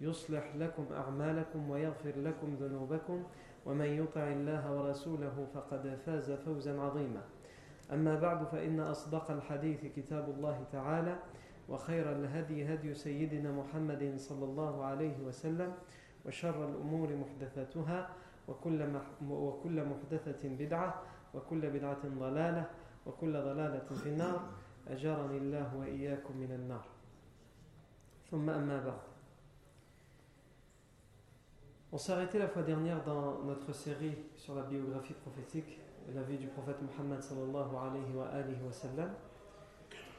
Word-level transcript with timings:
يصلح 0.00 0.56
لكم 0.56 0.86
أعمالكم 0.92 1.70
ويغفر 1.70 2.12
لكم 2.16 2.54
ذنوبكم 2.54 3.24
ومن 3.66 3.86
يطع 3.86 4.22
الله 4.22 4.72
ورسوله 4.76 5.46
فقد 5.54 5.98
فاز 6.06 6.30
فوزا 6.32 6.80
عظيما. 6.80 7.22
أما 7.92 8.20
بعد 8.20 8.44
فإن 8.44 8.80
أصدق 8.80 9.30
الحديث 9.30 9.86
كتاب 9.96 10.28
الله 10.30 10.64
تعالى 10.72 11.18
وخير 11.68 12.12
الهدي 12.12 12.74
هدي 12.74 12.94
سيدنا 12.94 13.52
محمد 13.52 14.14
صلى 14.16 14.44
الله 14.44 14.84
عليه 14.84 15.18
وسلم 15.18 15.72
وشر 16.26 16.68
الأمور 16.68 17.16
محدثاتها 17.16 18.08
وكل, 18.48 18.88
وكل 19.28 19.84
محدثة 19.84 20.48
بدعة 20.48 21.02
وكل 21.34 21.70
بدعة 21.70 22.08
ضلالة 22.18 22.70
وكل 23.06 23.32
ضلالة 23.32 23.88
في 24.02 24.08
النار. 24.08 24.40
أجارني 24.88 25.38
الله 25.38 25.76
وإياكم 25.76 26.36
من 26.36 26.52
النار. 26.52 26.84
ثم 28.30 28.50
أما 28.50 28.84
بعد. 28.84 29.13
On 31.94 31.96
s'est 31.96 32.10
arrêté 32.10 32.40
la 32.40 32.48
fois 32.48 32.64
dernière 32.64 33.04
dans 33.04 33.44
notre 33.44 33.72
série 33.72 34.16
sur 34.34 34.56
la 34.56 34.62
biographie 34.62 35.12
prophétique 35.12 35.78
la 36.12 36.22
vie 36.22 36.38
du 36.38 36.48
prophète 36.48 36.78
Muhammad 36.82 37.22
sallallahu 37.22 37.70
alayhi 37.76 38.12
wa. 38.16 38.26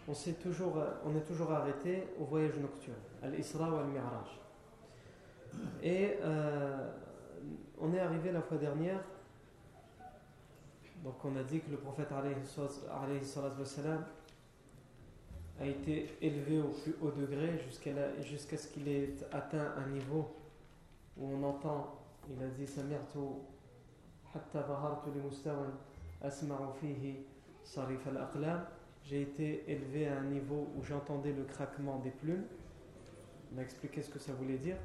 On, 0.07 0.13
est 0.13 1.21
toujours, 1.25 1.51
arrêté 1.51 2.07
au 2.17 2.23
voyage 2.23 2.57
nocturne, 2.59 2.95
al-Isra 3.21 3.69
ou 3.69 3.75
al-Mi'raj. 3.75 4.39
Et 5.83 6.15
euh, 6.21 6.91
on 7.81 7.93
est 7.93 7.99
arrivé 7.99 8.31
la 8.31 8.41
fois 8.41 8.55
dernière, 8.55 9.03
donc 11.03 11.25
on 11.25 11.35
a 11.35 11.43
dit 11.43 11.59
que 11.59 11.71
le 11.71 11.77
prophète 11.77 12.13
alayhi 12.13 12.35
wa 13.35 13.99
a 15.59 15.65
été 15.65 16.17
élevé 16.21 16.61
au 16.61 16.69
plus 16.69 16.95
haut 17.01 17.11
degré 17.11 17.59
jusqu'à 18.21 18.57
ce 18.57 18.67
qu'il 18.69 18.87
ait 18.87 19.13
atteint 19.33 19.73
un 19.77 19.89
niveau 19.89 20.33
où 21.16 21.32
on 21.32 21.42
entend, 21.42 21.98
il 22.28 22.42
a 22.42 22.48
dit 22.48 22.66
Samirtu 22.66 23.18
hatta 24.34 24.62
bahartu 24.62 25.10
li 25.10 25.20
mustawan 25.20 25.72
asma'u 26.22 26.72
fihi 26.80 27.26
sarif 27.62 28.06
al-aqlam. 28.06 28.64
J'ai 29.02 29.22
été 29.22 29.70
élevé 29.70 30.08
à 30.08 30.18
un 30.18 30.24
niveau 30.24 30.68
où 30.76 30.82
j'entendais 30.84 31.32
le 31.32 31.44
craquement 31.44 31.98
des 31.98 32.10
plumes. 32.10 32.44
On 33.54 33.58
a 33.58 33.62
expliqué 33.62 34.02
ce 34.02 34.10
que 34.10 34.18
ça 34.18 34.32
voulait 34.32 34.58
dire. 34.58 34.76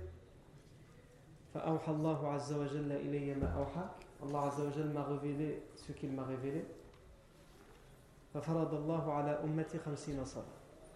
فأوحى 1.56 1.91
الله 1.91 2.28
عز 2.28 2.53
وجل 2.53 2.91
إلي 2.91 3.34
ما 3.36 3.47
أوحى 3.47 3.88
Allah 4.24 4.52
عز 4.52 4.59
وجل 4.62 4.94
m'a 4.94 5.03
révélé 5.03 5.63
ce 5.75 5.94
qu'il 5.94 6.12
m'a 6.12 6.24
révélé 6.24 6.66
ففرض 8.34 8.74
الله 8.74 9.13
على 9.13 9.40
أمتي 9.44 9.80
خمسين 9.80 10.25
صلاة 10.25 10.44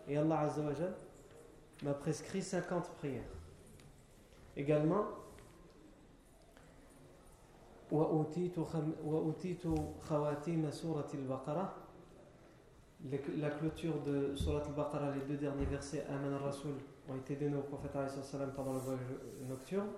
et 0.09 0.17
Allah 0.17 0.40
عز 0.40 0.59
وجل 0.59 0.94
m'a 1.84 1.94
prescrit 1.94 2.41
50 2.41 2.90
prières 3.00 3.23
également 4.57 5.06
وأوتيت 7.93 9.65
خواتيم 10.03 10.71
سورة 10.71 11.09
البقرة 11.15 11.75
la 13.37 13.50
clôture 13.50 14.00
de 14.03 14.34
Surat 14.34 14.62
al-Baqarah, 14.67 15.12
les 15.12 15.21
deux 15.28 15.37
derniers 15.37 15.67
versets 15.67 16.06
Aman 16.09 16.33
al-Rasul 16.33 16.72
ont 17.06 17.17
été 17.17 17.37
donnés 17.37 17.56
au 17.56 17.61
prophète 17.61 17.93
pendant 18.56 18.72
le 18.72 18.78
voyage 18.78 19.00
nocturne. 19.47 19.89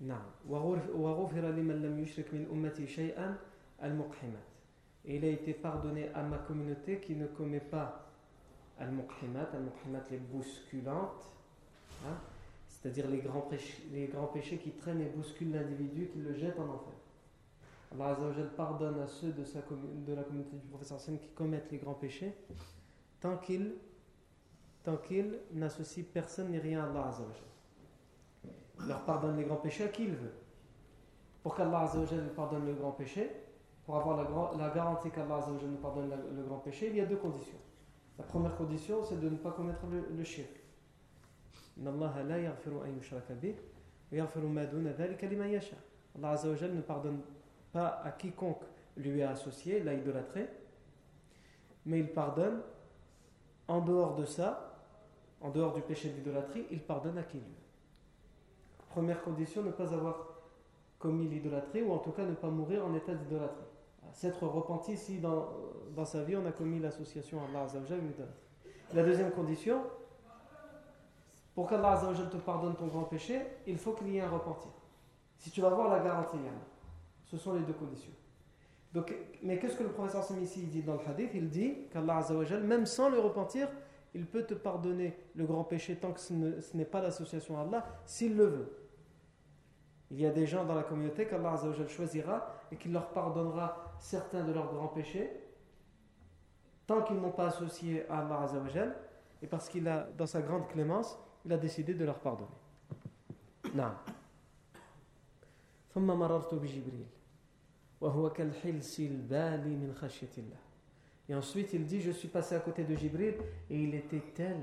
نعم 0.00 0.22
وغفر 0.48 1.40
لمن 1.40 1.82
لم 1.82 1.98
يشرك 1.98 2.34
من 2.34 2.46
أمتي 2.52 2.86
شيئا 2.86 3.36
المقحمات 3.82 4.50
et 5.04 5.16
il 5.16 5.24
a 5.24 5.28
été 5.28 5.54
pardonné 5.54 6.10
à 6.14 6.22
ma 6.22 6.38
communauté 6.38 7.00
qui 7.00 7.14
ne 7.14 7.26
commet 7.26 7.60
pas 7.60 8.06
al-muqhimat 8.78 9.48
al-muqhimat 9.54 10.04
les 10.10 10.18
bousculantes 10.18 11.32
hein, 12.06 12.16
c'est-à-dire 12.80 13.08
les 13.08 13.18
grands, 13.18 13.42
péchés, 13.42 13.82
les 13.92 14.06
grands 14.06 14.26
péchés 14.26 14.58
qui 14.58 14.70
traînent 14.70 15.02
et 15.02 15.08
bousculent 15.08 15.52
l'individu, 15.52 16.08
qui 16.08 16.18
le 16.18 16.32
jettent 16.34 16.58
en 16.58 16.68
enfer. 16.68 16.94
Allah 17.92 18.10
Azzawajal 18.10 18.50
pardonne 18.54 19.00
à 19.00 19.06
ceux 19.06 19.32
de, 19.32 19.42
la 20.14 20.22
communauté 20.22 20.56
du 20.56 20.66
professeur 20.68 20.96
Hassan 20.96 21.18
qui 21.18 21.28
commettent 21.28 21.70
les 21.70 21.78
grands 21.78 21.94
péchés, 21.94 22.34
tant 23.20 23.36
qu'ils 23.36 23.74
tant 24.82 24.98
n'associent 25.52 26.04
personne 26.12 26.50
ni 26.50 26.58
rien 26.58 26.84
à 26.84 26.88
Allah 26.88 27.08
Azzawajal. 27.08 27.44
Il 28.80 28.86
leur 28.86 29.04
pardonne 29.04 29.36
les 29.36 29.44
grands 29.44 29.56
péchés 29.56 29.84
à 29.84 29.88
qui 29.88 30.04
il 30.04 30.14
veut. 30.14 30.32
Pour 31.42 31.54
qu'Allah 31.54 31.80
Azzawajal 31.80 32.22
lui 32.22 32.30
pardonne 32.30 32.64
le 32.64 32.74
grand 32.74 32.92
péché, 32.92 33.30
pour 33.84 33.96
avoir 33.96 34.16
la, 34.16 34.64
la 34.64 34.74
garantie 34.74 35.10
qu'Allah 35.10 35.36
Azzawajal 35.36 35.68
nous 35.68 35.76
pardonne 35.78 36.08
le 36.08 36.42
grand 36.44 36.58
péché, 36.58 36.88
il 36.88 36.96
y 36.96 37.00
a 37.00 37.06
deux 37.06 37.16
conditions. 37.16 37.58
La 38.16 38.24
première 38.24 38.56
condition, 38.56 39.04
c'est 39.04 39.20
de 39.20 39.28
ne 39.28 39.36
pas 39.36 39.50
commettre 39.50 39.84
le, 39.86 40.16
le 40.16 40.24
shirk. 40.24 40.48
Allah 46.16 46.36
ne 46.44 46.80
pardonne 46.80 47.20
pas 47.72 48.02
à 48.04 48.10
quiconque 48.10 48.62
lui 48.96 49.22
a 49.22 49.30
associé, 49.30 49.80
l'a 49.80 49.94
idolâtré, 49.94 50.48
mais 51.86 52.00
il 52.00 52.12
pardonne 52.12 52.60
en 53.68 53.80
dehors 53.80 54.16
de 54.16 54.24
ça, 54.24 54.76
en 55.40 55.50
dehors 55.50 55.74
du 55.74 55.80
péché 55.80 56.10
d'idolâtrie, 56.10 56.66
il 56.70 56.80
pardonne 56.80 57.18
à 57.18 57.22
qui 57.22 57.38
lui. 57.38 57.54
Première 58.90 59.22
condition, 59.22 59.62
ne 59.62 59.70
pas 59.70 59.94
avoir 59.94 60.26
commis 60.98 61.28
l'idolâtrie, 61.28 61.82
ou 61.82 61.92
en 61.92 61.98
tout 61.98 62.10
cas 62.10 62.24
ne 62.24 62.34
pas 62.34 62.50
mourir 62.50 62.84
en 62.84 62.94
état 62.94 63.14
d'idolâtrie. 63.14 63.64
S'être 64.12 64.46
repenti 64.46 64.96
si 64.96 65.18
dans, 65.18 65.48
sa 66.04 66.24
vie 66.24 66.36
on 66.36 66.44
a 66.46 66.52
commis 66.52 66.80
l'association 66.80 67.40
à 67.40 67.44
Allah 67.44 67.66
La 68.92 69.04
deuxième 69.04 69.30
condition, 69.30 69.82
pour 71.60 71.68
qu'Allah 71.68 72.00
te 72.32 72.38
pardonne 72.38 72.74
ton 72.74 72.86
grand 72.86 73.02
péché, 73.02 73.38
il 73.66 73.76
faut 73.76 73.92
qu'il 73.92 74.08
y 74.08 74.16
ait 74.16 74.22
un 74.22 74.30
repentir. 74.30 74.70
Si 75.36 75.50
tu 75.50 75.60
vas 75.60 75.68
voir 75.68 75.90
la 75.90 76.02
garantie, 76.02 76.38
ce 77.26 77.36
sont 77.36 77.52
les 77.52 77.60
deux 77.60 77.74
conditions. 77.74 78.14
Donc, 78.94 79.14
mais 79.42 79.58
qu'est-ce 79.58 79.76
que 79.76 79.82
le 79.82 79.90
professeur 79.90 80.24
ici 80.40 80.62
dit 80.62 80.82
dans 80.82 80.94
le 80.94 81.00
hadith? 81.06 81.32
Il 81.34 81.50
dit 81.50 81.76
qu'Allah 81.92 82.26
même 82.62 82.86
sans 82.86 83.10
le 83.10 83.18
repentir, 83.18 83.68
il 84.14 84.24
peut 84.24 84.44
te 84.44 84.54
pardonner 84.54 85.14
le 85.34 85.44
grand 85.44 85.64
péché 85.64 85.96
tant 85.96 86.12
que 86.12 86.20
ce 86.20 86.32
n'est 86.32 86.86
pas 86.86 87.02
l'association 87.02 87.58
à 87.58 87.60
Allah, 87.60 87.84
s'il 88.06 88.38
le 88.38 88.46
veut. 88.46 88.72
Il 90.10 90.18
y 90.18 90.24
a 90.24 90.30
des 90.30 90.46
gens 90.46 90.64
dans 90.64 90.74
la 90.74 90.82
communauté 90.82 91.26
qu'Allah 91.26 91.60
choisira 91.88 92.54
et 92.72 92.76
qu'il 92.76 92.94
leur 92.94 93.10
pardonnera 93.10 93.96
certains 93.98 94.44
de 94.44 94.52
leurs 94.54 94.72
grands 94.72 94.88
péchés 94.88 95.30
tant 96.86 97.02
qu'ils 97.02 97.20
n'ont 97.20 97.32
pas 97.32 97.48
associé 97.48 98.08
à 98.08 98.20
Allah 98.20 98.48
et 99.42 99.46
parce 99.46 99.68
qu'il 99.68 99.86
a, 99.88 100.08
dans 100.16 100.26
sa 100.26 100.40
grande 100.40 100.66
clémence, 100.68 101.18
il 101.45 101.53
a 101.53 101.57
décidé 101.57 101.93
de 101.93 102.05
leur 102.05 102.19
pardonner. 102.19 102.49
Non. 103.73 103.91
ثم 105.95 106.07
مررت 106.07 106.53
بجبريل 106.53 107.07
وهو 108.01 108.29
كالحلس 108.29 108.99
البالي 108.99 109.75
من 109.75 109.93
خشية 109.95 110.35
الله 110.37 110.59
Et 111.29 111.33
ensuite 111.33 111.73
il 111.73 111.85
dit 111.85 112.01
je 112.01 112.11
suis 112.11 112.27
passé 112.27 112.53
à 112.55 112.59
côté 112.59 112.83
de 112.83 112.95
Jibril 112.95 113.35
et 113.69 113.83
il 113.83 113.95
était 113.95 114.21
tel 114.35 114.57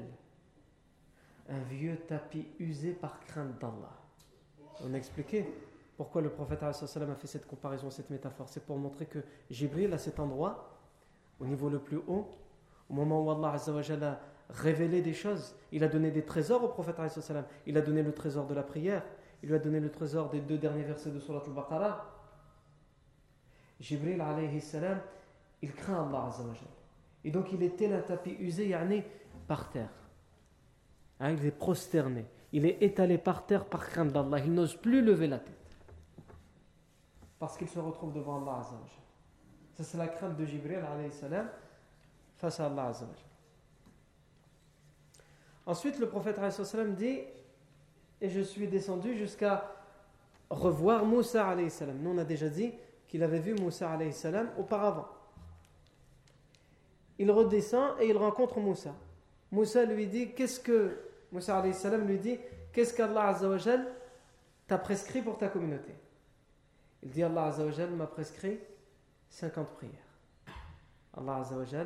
un 1.48 1.60
vieux 1.60 1.96
tapis 2.06 2.46
usé 2.58 2.92
par 2.92 3.18
crainte 3.20 3.58
d'Allah. 3.58 3.96
On 4.84 4.94
a 4.94 4.96
expliqué 4.96 5.46
pourquoi 5.96 6.22
le 6.22 6.30
prophète 6.30 6.62
a 6.62 6.72
fait 6.72 7.26
cette 7.26 7.46
comparaison, 7.46 7.90
cette 7.90 8.10
métaphore. 8.10 8.48
C'est 8.48 8.64
pour 8.64 8.78
montrer 8.78 9.06
que 9.06 9.18
Jibril, 9.50 9.92
à 9.92 9.98
cet 9.98 10.20
endroit, 10.20 10.78
au 11.40 11.46
niveau 11.46 11.68
le 11.68 11.78
plus 11.78 11.98
haut, 12.06 12.28
au 12.88 12.94
moment 12.94 13.24
où 13.24 13.30
Allah 13.30 13.52
a 13.52 14.20
révélé 14.49 15.01
des 15.01 15.13
choses. 15.13 15.55
Il 15.71 15.83
a 15.83 15.87
donné 15.87 16.11
des 16.11 16.23
trésors 16.23 16.63
au 16.63 16.69
prophète. 16.69 16.95
Il 17.65 17.77
a 17.77 17.81
donné 17.81 18.03
le 18.03 18.13
trésor 18.13 18.47
de 18.47 18.53
la 18.53 18.63
prière. 18.63 19.03
Il 19.43 19.49
lui 19.49 19.55
a 19.55 19.59
donné 19.59 19.79
le 19.79 19.91
trésor 19.91 20.29
des 20.29 20.41
deux 20.41 20.57
derniers 20.57 20.83
versets 20.83 21.11
de 21.11 21.19
Surat 21.19 21.43
al-Baqarah. 21.45 22.05
Jibril 23.79 24.19
alayhi 24.21 24.59
salam, 24.59 24.99
il 25.61 25.71
craint 25.73 26.07
Allah 26.07 26.25
Azzawajal. 26.27 26.67
Et 27.23 27.31
donc 27.31 27.51
il 27.51 27.61
était 27.61 27.91
un 27.93 28.01
tapis 28.01 28.35
usé, 28.39 28.69
yani, 28.69 29.03
par 29.47 29.69
terre. 29.69 29.91
Hein, 31.19 31.33
il 31.33 31.45
est 31.45 31.51
prosterné. 31.51 32.25
Il 32.51 32.65
est 32.65 32.81
étalé 32.81 33.17
par 33.17 33.45
terre 33.45 33.65
par 33.65 33.87
crainte 33.87 34.11
d'Allah. 34.11 34.39
Il 34.39 34.53
n'ose 34.53 34.75
plus 34.75 35.01
lever 35.01 35.27
la 35.27 35.39
tête. 35.39 35.53
Parce 37.37 37.57
qu'il 37.57 37.67
se 37.67 37.77
retrouve 37.77 38.13
devant 38.13 38.41
Allah 38.41 38.61
Azzawajal. 38.61 39.03
Ça, 39.75 39.83
c'est 39.83 39.97
la 39.97 40.07
crainte 40.07 40.37
de 40.37 40.45
Jibril 40.45 40.77
alayhi 40.77 41.11
salam 41.11 41.47
face 42.37 42.59
à 42.59 42.65
Allah 42.65 42.87
Azzawajal. 42.87 43.26
Ensuite, 45.67 45.99
le 45.99 46.07
prophète 46.07 46.39
salam 46.49 46.95
dit 46.95 47.19
Et 48.21 48.29
je 48.29 48.39
suis 48.39 48.67
descendu 48.67 49.17
jusqu'à 49.17 49.69
revoir 50.49 51.05
Moussa 51.05 51.55
salam. 51.69 51.97
Nous, 52.01 52.09
on 52.09 52.17
a 52.17 52.23
déjà 52.23 52.47
dit 52.47 52.73
qu'il 53.07 53.21
avait 53.21 53.39
vu 53.39 53.53
Moussa 53.53 53.97
salam 54.13 54.49
auparavant. 54.57 55.09
Il 57.19 57.29
redescend 57.31 57.99
et 57.99 58.07
il 58.07 58.17
rencontre 58.17 58.59
Moussa. 58.59 58.95
Moussa 59.51 59.83
lui 59.83 60.07
dit 60.07 60.31
Qu'est-ce 60.31 60.61
que. 60.61 60.97
Moussa 61.33 61.61
salam 61.73 62.07
lui 62.07 62.17
dit 62.17 62.39
Qu'est-ce 62.71 62.93
qu'Allah 62.93 63.37
t'a 64.67 64.77
prescrit 64.77 65.21
pour 65.21 65.37
ta 65.37 65.49
communauté? 65.49 65.93
Il 67.03 67.09
dit 67.09 67.23
Allah 67.23 67.53
m'a 67.97 68.07
prescrit 68.07 68.57
50 69.29 69.67
prières. 69.75 69.91
Allah 71.17 71.43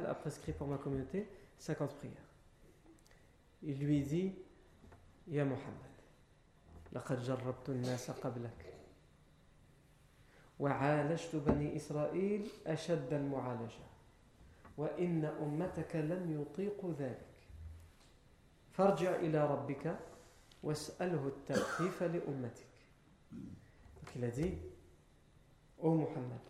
a 0.08 0.14
prescrit 0.14 0.52
pour 0.52 0.68
ma 0.68 0.78
communauté 0.78 1.28
50 1.58 1.96
prières. 1.96 2.31
Il 3.64 3.80
lui 3.80 4.02
dit 4.02 4.34
Ya 5.28 5.46
Muhammad, 5.46 5.92
لقد 6.94 7.24
جربت 7.24 7.70
الناس 7.70 8.12
قبلك 8.12 8.74
وعالجت 10.60 11.36
بني 11.36 11.76
إسرائيل 11.76 12.48
أشد 12.68 13.14
المعالجة 13.14 13.86
وإن 14.78 15.26
أمتك 15.26 15.96
لم 15.96 16.42
يطيقوا 16.42 16.94
ذلك 16.94 17.32
فارجع 18.72 19.16
إلى 19.16 19.48
ربك 19.48 19.96
واسأله 20.64 21.28
التخفيف 21.28 22.04
لأمتك 22.04 22.66
Donc 24.02 24.16
il 24.16 24.24
a 24.24 24.32
dit, 24.32 24.58
Ô 25.80 25.90
oh 25.90 25.94
Muhammad, 25.96 26.42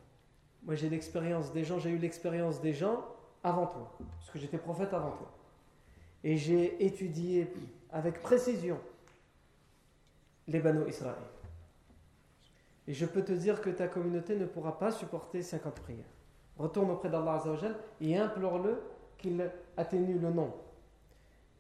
moi 0.63 0.75
j'ai 0.75 0.89
l'expérience 0.89 1.51
des 1.51 1.63
gens, 1.63 1.79
j'ai 1.79 1.91
eu 1.91 1.97
l'expérience 1.97 2.61
des 2.61 2.73
gens 2.73 3.05
avant 3.43 3.67
toi, 3.67 3.97
parce 4.17 4.31
que 4.31 4.39
j'étais 4.39 4.57
prophète 4.57 4.93
avant 4.93 5.11
toi. 5.11 5.40
Et 6.23 6.37
j'ai 6.37 6.85
étudié 6.85 7.51
avec 7.91 8.21
précision 8.21 8.79
les 10.47 10.59
Banu 10.59 10.87
Israël. 10.87 11.15
Et 12.87 12.93
je 12.93 13.05
peux 13.05 13.23
te 13.23 13.31
dire 13.31 13.61
que 13.61 13.69
ta 13.69 13.87
communauté 13.87 14.35
ne 14.35 14.45
pourra 14.45 14.77
pas 14.77 14.91
supporter 14.91 15.41
50 15.41 15.75
prières. 15.75 16.05
Retourne 16.57 16.91
auprès 16.91 17.09
d'Allah 17.09 17.35
Azzawajal 17.35 17.75
et 18.01 18.17
implore-le 18.17 18.81
qu'il 19.17 19.49
atténue 19.77 20.19
le 20.19 20.29
nombre. 20.31 20.57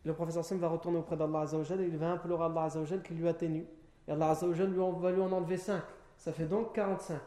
Le 0.03 0.13
professeur 0.13 0.43
Sam 0.43 0.57
va 0.57 0.67
retourner 0.67 0.97
auprès 0.97 1.15
d'Allah 1.15 1.41
Azzawajal 1.41 1.81
et 1.81 1.85
il 1.85 1.97
va 1.97 2.11
implorer 2.11 2.45
Allah 2.45 2.63
Azzawajal 2.63 3.01
qu'il 3.01 3.17
lui 3.17 3.27
atténue. 3.27 3.65
Et 4.07 4.11
Allah 4.11 4.31
Azzawajal 4.31 4.73
va 4.73 5.11
lui 5.11 5.21
en 5.21 5.31
enlever 5.31 5.57
5. 5.57 5.81
Ça 6.17 6.33
fait 6.33 6.45
donc 6.45 6.73
45. 6.73 7.19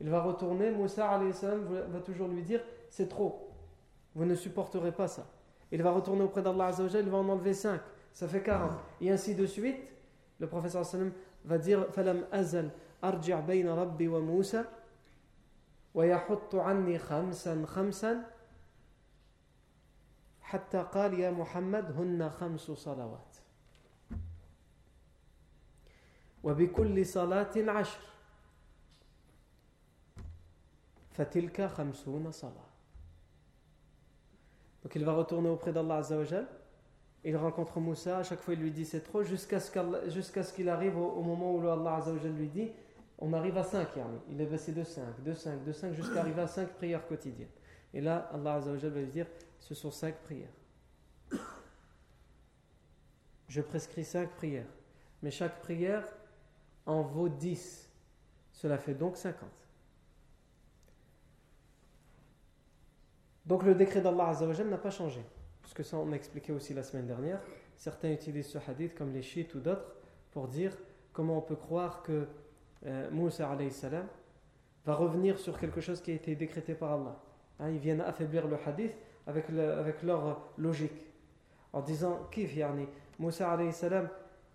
Il 0.00 0.10
va 0.10 0.22
retourner, 0.22 0.70
Moussa 0.70 1.18
va 1.88 2.00
toujours 2.00 2.28
lui 2.28 2.42
dire 2.42 2.60
c'est 2.90 3.08
trop. 3.08 3.50
Vous 4.14 4.24
ne 4.24 4.34
supporterez 4.34 4.92
pas 4.92 5.08
ça. 5.08 5.26
Il 5.71 5.81
va 5.83 5.91
retourner 5.91 6.23
auprès 6.23 6.41
d'Allah 6.41 6.67
Azzawajal, 6.67 7.03
il 7.05 7.09
va 7.09 7.17
en 7.17 7.29
enlever 7.29 7.53
5. 7.53 7.79
Ça 8.13 8.27
fait 8.27 8.41
40. 8.41 8.71
Et 9.01 9.11
ainsi 9.11 9.35
de 9.35 9.45
suite. 9.45 9.77
Le 10.39 10.47
professeur 10.47 10.85
Sallam 10.85 11.11
va 11.45 11.57
dire 11.57 11.87
Falam 11.91 12.25
azal 12.31 12.71
arji' 13.01 13.33
bayna 13.45 13.75
rabbi 13.75 14.07
wa 14.07 14.19
Moussa 14.19 14.65
ويحط 15.93 16.55
عني 16.55 16.99
خمسا 16.99 17.65
خمسا 17.65 18.31
حتى 20.41 20.81
قال 20.81 21.19
يا 21.19 21.31
محمد 21.31 21.91
هن 21.91 22.29
خمس 22.29 22.71
صلوات 22.71 23.37
وبكل 26.43 27.05
صلاة 27.05 27.51
عشر 27.57 27.99
فتلك 31.11 31.65
خمسون 31.65 32.31
صلاة 32.31 32.69
donc 34.84 34.94
il 34.94 35.04
va 35.04 35.14
retourner 35.14 35.48
auprès 35.48 35.72
d'Allah 35.72 35.96
Azzawajal. 35.96 36.46
Il 37.24 37.36
rencontre 37.38 37.80
Moussa, 37.80 38.18
à 38.18 38.22
chaque 38.22 38.40
fois 38.40 38.52
il 38.52 38.60
lui 38.60 38.70
dit 38.70 38.84
c'est 38.84 39.00
trop, 39.00 39.22
jusqu'à 39.22 39.58
ce 39.58 40.52
qu'il 40.52 40.68
arrive 40.68 40.98
au, 40.98 41.22
moment 41.22 41.54
où 41.54 41.66
Allah 41.66 41.96
Azzawajal 41.96 42.32
lui 42.32 42.48
dit 42.48 42.70
on 43.18 43.32
arrive 43.32 43.56
à 43.56 43.64
5 43.64 43.96
yani. 43.96 44.18
Il 44.30 44.40
est 44.40 44.46
baissé 44.46 44.72
de 44.72 44.84
5, 44.84 45.22
de 45.24 45.32
5, 45.32 45.64
de 45.64 45.72
5 45.72 45.94
jusqu'à 45.94 46.20
arriver 46.20 46.42
à 46.42 46.46
5 46.46 46.68
prières 46.74 47.06
quotidiennes. 47.06 47.48
Et 47.94 48.02
là, 48.02 48.28
Allah 48.34 48.56
Azzawajal 48.56 48.90
va 48.90 49.00
lui 49.00 49.10
dire 49.10 49.26
ce 49.58 49.74
sont 49.74 49.90
5 49.90 50.14
prières. 50.16 50.52
Je 53.48 53.62
prescris 53.62 54.04
5 54.04 54.28
prières. 54.30 54.66
Mais 55.22 55.30
chaque 55.30 55.60
prière 55.60 56.04
en 56.84 57.00
vaut 57.00 57.30
10. 57.30 57.88
Cela 58.52 58.76
fait 58.76 58.94
donc 58.94 59.16
50. 59.16 59.48
Donc 63.46 63.62
le 63.62 63.74
décret 63.74 64.00
d'Allah 64.00 64.28
Azzawajal 64.28 64.68
n'a 64.68 64.78
pas 64.78 64.90
changé. 64.90 65.20
Parce 65.60 65.74
que 65.74 65.82
ça, 65.82 65.96
on 65.96 66.12
a 66.12 66.16
expliqué 66.16 66.52
aussi 66.52 66.74
la 66.74 66.82
semaine 66.82 67.06
dernière. 67.06 67.40
Certains 67.76 68.10
utilisent 68.10 68.48
ce 68.48 68.58
hadith 68.58 68.94
comme 68.94 69.12
les 69.12 69.22
chiites 69.22 69.54
ou 69.54 69.60
d'autres 69.60 69.94
pour 70.30 70.48
dire 70.48 70.76
comment 71.12 71.38
on 71.38 71.42
peut 71.42 71.56
croire 71.56 72.02
que 72.02 72.26
euh, 72.86 73.10
Moussa 73.10 73.56
salam 73.70 74.06
va 74.84 74.94
revenir 74.94 75.38
sur 75.38 75.58
quelque 75.58 75.80
chose 75.80 76.00
qui 76.00 76.10
a 76.10 76.14
été 76.14 76.34
décrété 76.36 76.74
par 76.74 76.92
Allah. 76.92 77.20
Hein, 77.58 77.70
ils 77.70 77.78
viennent 77.78 78.00
affaiblir 78.00 78.46
le 78.46 78.56
hadith 78.66 78.92
avec, 79.26 79.48
avec 79.50 80.02
leur 80.02 80.52
logique. 80.58 81.06
En 81.72 81.80
disant, 81.80 82.28
Kif 82.30 82.54
yani, 82.54 82.86
Moussa 83.18 83.56
salam, 83.72 84.08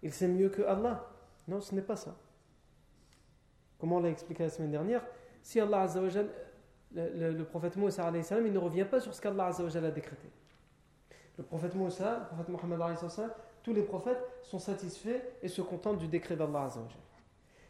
il 0.03 0.11
sait 0.11 0.27
mieux 0.27 0.49
que 0.49 0.61
Allah. 0.61 1.05
Non, 1.47 1.59
ce 1.59 1.73
n'est 1.73 1.81
pas 1.81 1.95
ça. 1.95 2.15
Comme 3.79 3.93
on 3.93 3.99
l'a 3.99 4.09
expliqué 4.09 4.43
la 4.43 4.49
semaine 4.49 4.71
dernière, 4.71 5.03
si 5.41 5.59
Allah 5.59 5.81
Azzawajal, 5.81 6.29
le, 6.93 7.43
prophète 7.43 7.75
Moussa 7.75 8.11
il 8.11 8.53
ne 8.53 8.57
revient 8.57 8.85
pas 8.85 8.99
sur 8.99 9.13
ce 9.13 9.21
qu'Allah 9.21 9.47
a 9.47 9.91
décrété. 9.91 10.29
Le 11.37 11.43
prophète 11.43 11.75
Moussa, 11.75 12.19
le 12.19 12.25
prophète 12.25 12.49
Mohammed 12.49 12.79
tous 13.63 13.73
les 13.73 13.83
prophètes 13.83 14.21
sont 14.41 14.59
satisfaits 14.59 15.21
et 15.41 15.47
se 15.47 15.61
contentent 15.61 15.97
du 15.97 16.07
décret 16.07 16.35
d'Allah. 16.35 16.69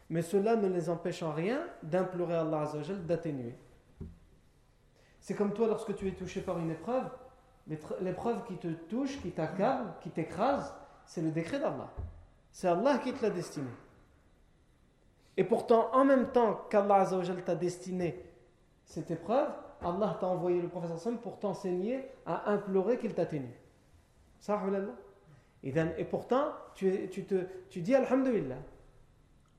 Mais 0.09 0.21
cela 0.21 0.55
ne 0.55 0.67
les 0.67 0.89
empêche 0.89 1.21
en 1.23 1.31
rien 1.31 1.61
d'implorer 1.83 2.35
Allah 2.35 2.71
d'atténuer. 3.05 3.55
C'est 5.19 5.35
comme 5.35 5.53
toi 5.53 5.67
lorsque 5.67 5.95
tu 5.95 6.07
es 6.07 6.13
touché 6.13 6.41
par 6.41 6.57
une 6.59 6.71
épreuve, 6.71 7.09
l'épreuve 8.01 8.43
qui 8.45 8.57
te 8.57 8.67
touche, 8.67 9.21
qui 9.21 9.31
t'accable, 9.31 9.93
qui 10.01 10.09
t'écrase, 10.09 10.73
c'est 11.05 11.21
le 11.21 11.31
décret 11.31 11.59
d'Allah. 11.59 11.91
C'est 12.51 12.67
Allah 12.67 12.97
qui 12.97 13.13
te 13.13 13.21
l'a 13.21 13.29
destiné. 13.29 13.69
Et 15.37 15.43
pourtant, 15.43 15.89
en 15.93 16.05
même 16.05 16.31
temps 16.31 16.65
qu'Allah 16.69 17.07
t'a 17.45 17.55
destiné 17.55 18.28
cette 18.89 19.11
épreuve, 19.11 19.49
Allah 19.81 20.17
t'a 20.19 20.27
envoyé 20.27 20.61
le 20.61 20.67
prophète 20.67 20.91
pour 21.21 21.39
t'enseigner 21.39 22.03
à 22.25 22.51
implorer 22.51 22.97
qu'il 22.97 23.13
t'atténue. 23.13 23.55
Ça, 24.39 24.59
Et 25.63 26.05
pourtant, 26.05 26.53
tu, 26.73 27.07
tu, 27.09 27.23
te, 27.23 27.45
tu 27.69 27.81
dis 27.81 27.93
Alhamdulillah. 27.93 28.57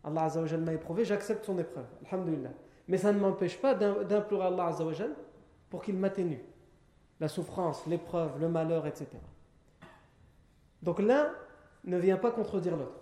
Allah 0.02 0.24
Azzawajal 0.24 0.60
m'a 0.62 0.72
éprouvé, 0.72 1.04
j'accepte 1.04 1.44
son 1.44 1.58
épreuve. 1.58 1.86
Alhamdulillah. 2.10 2.50
Mais 2.88 2.98
ça 2.98 3.12
ne 3.12 3.20
m'empêche 3.20 3.60
pas 3.60 3.74
d'implorer 3.74 4.46
Allah 4.46 4.66
Azzawajal 4.66 5.14
pour 5.70 5.82
qu'il 5.82 5.96
m'atténue. 5.96 6.40
La 7.20 7.28
souffrance, 7.28 7.86
l'épreuve, 7.86 8.40
le 8.40 8.48
malheur, 8.48 8.86
etc. 8.86 9.06
Donc 10.82 10.98
l'un 10.98 11.30
ne 11.84 11.98
vient 11.98 12.16
pas 12.16 12.32
contredire 12.32 12.76
l'autre. 12.76 12.98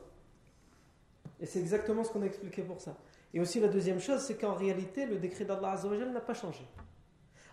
Et 1.41 1.47
c'est 1.47 1.61
exactement 1.61 2.05
ce 2.05 2.13
qu'on 2.13 2.23
a 2.23 2.27
expliqué 2.27 2.63
pour 2.63 2.81
ça. 2.81 2.95
Et 3.35 3.41
aussi 3.41 3.61
la 3.61 3.69
deuxième 3.69 4.01
chose, 4.01 4.21
c'est 4.21 4.37
qu'en 4.37 4.55
réalité, 4.55 5.07
le 5.07 5.17
décret 5.17 5.45
d'Allah 5.45 5.73
Azzawajal 5.73 6.13
n'a 6.13 6.21
pas 6.21 6.35
changé. 6.35 6.67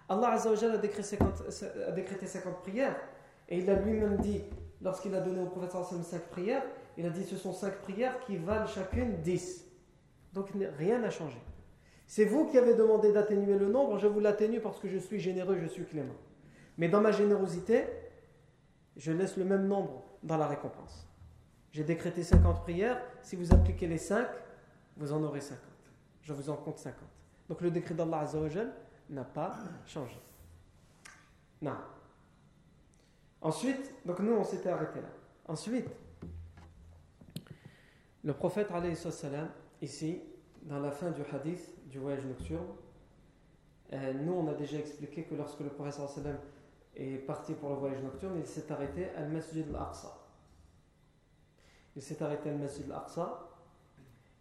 Allah 0.08 0.32
Azzawajal 0.32 0.72
a, 0.72 0.78
décrété 0.78 1.04
50, 1.04 1.44
a 1.88 1.92
décrété 1.92 2.28
50 2.28 2.62
prières 2.62 2.96
et 3.50 3.60
il 3.60 3.70
a 3.70 3.76
lui-même 3.76 4.18
dit, 4.18 4.42
lorsqu'il 4.82 5.14
a 5.16 5.22
donné 5.22 5.42
au 5.42 5.48
prophète 5.48 5.72
5 5.72 6.22
prières, 6.30 6.64
il 6.98 7.06
a 7.06 7.10
dit 7.10 7.24
ce 7.24 7.36
sont 7.36 7.54
cinq 7.54 7.74
prières 7.82 8.20
qui 8.22 8.38
valent 8.38 8.68
chacune 8.68 9.22
10. 9.22 9.66
Donc 10.34 10.50
rien 10.78 11.00
n'a 11.00 11.10
changé. 11.10 11.38
C'est 12.08 12.26
vous 12.26 12.46
qui 12.46 12.58
avez 12.58 12.76
demandé 12.76 13.12
d'atténuer 13.12 13.58
le 13.58 13.68
nombre, 13.68 13.98
je 13.98 14.08
vous 14.08 14.20
l'atténue 14.20 14.60
parce 14.60 14.80
que 14.80 14.88
je 14.88 14.98
suis 14.98 15.20
généreux, 15.20 15.58
je 15.62 15.68
suis 15.68 15.86
clément. 15.86 16.14
Mais 16.78 16.88
dans 16.88 17.02
ma 17.02 17.12
générosité, 17.12 17.86
je 18.96 19.12
laisse 19.12 19.38
le 19.38 19.46
même 19.46 19.68
nombre 19.68 20.04
dans 20.24 20.38
la 20.38 20.48
récompense. 20.48 21.08
J'ai 21.72 21.84
décrété 21.84 22.24
50 22.24 22.62
prières, 22.62 23.02
si 23.22 23.36
vous 23.36 23.54
appliquez 23.54 23.88
les 23.88 23.98
5, 23.98 24.28
vous 24.98 25.12
en 25.12 25.24
aurez 25.24 25.42
50. 25.42 25.60
Je 26.22 26.34
vous 26.34 26.50
en 26.50 26.56
compte 26.56 26.78
50. 26.78 27.00
Donc 27.50 27.62
le 27.62 27.72
décret 27.72 27.94
d'Allah 27.94 28.20
Azzawajal 28.20 28.74
n'a 29.10 29.24
pas 29.24 29.56
changé. 29.86 30.20
Non. 31.62 31.76
Ensuite, 33.42 33.94
donc 34.06 34.20
nous 34.20 34.34
on 34.34 34.44
s'était 34.44 34.70
arrêté 34.70 35.02
là. 35.02 35.10
Ensuite, 35.48 35.88
le 38.24 38.34
prophète, 38.34 38.70
salam, 38.96 39.50
ici, 39.82 40.22
dans 40.64 40.80
la 40.80 40.90
fin 40.92 41.12
du 41.12 41.22
hadith 41.32 41.88
du 41.88 42.00
voyage 42.00 42.26
nocturne, 42.26 42.66
Euh, 43.94 44.14
nous, 44.14 44.34
on 44.34 44.48
a 44.48 44.54
déjà 44.54 44.80
expliqué 44.80 45.24
que 45.26 45.36
lorsque 45.36 45.60
le 45.60 45.70
professeur 45.70 46.10
sallam 46.10 46.38
est 46.96 47.18
parti 47.26 47.54
pour 47.54 47.70
le 47.70 47.76
voyage 47.76 48.02
nocturne, 48.02 48.38
il 48.40 48.46
s'est 48.48 48.72
arrêté 48.72 49.10
à 49.12 49.22
Masjid 49.22 49.64
al-Aqsa. 49.70 50.18
Il 51.96 52.02
s'est 52.02 52.22
arrêté 52.24 52.50
à 52.50 52.54
Masjid 52.54 52.90
al-Aqsa. 52.90 53.48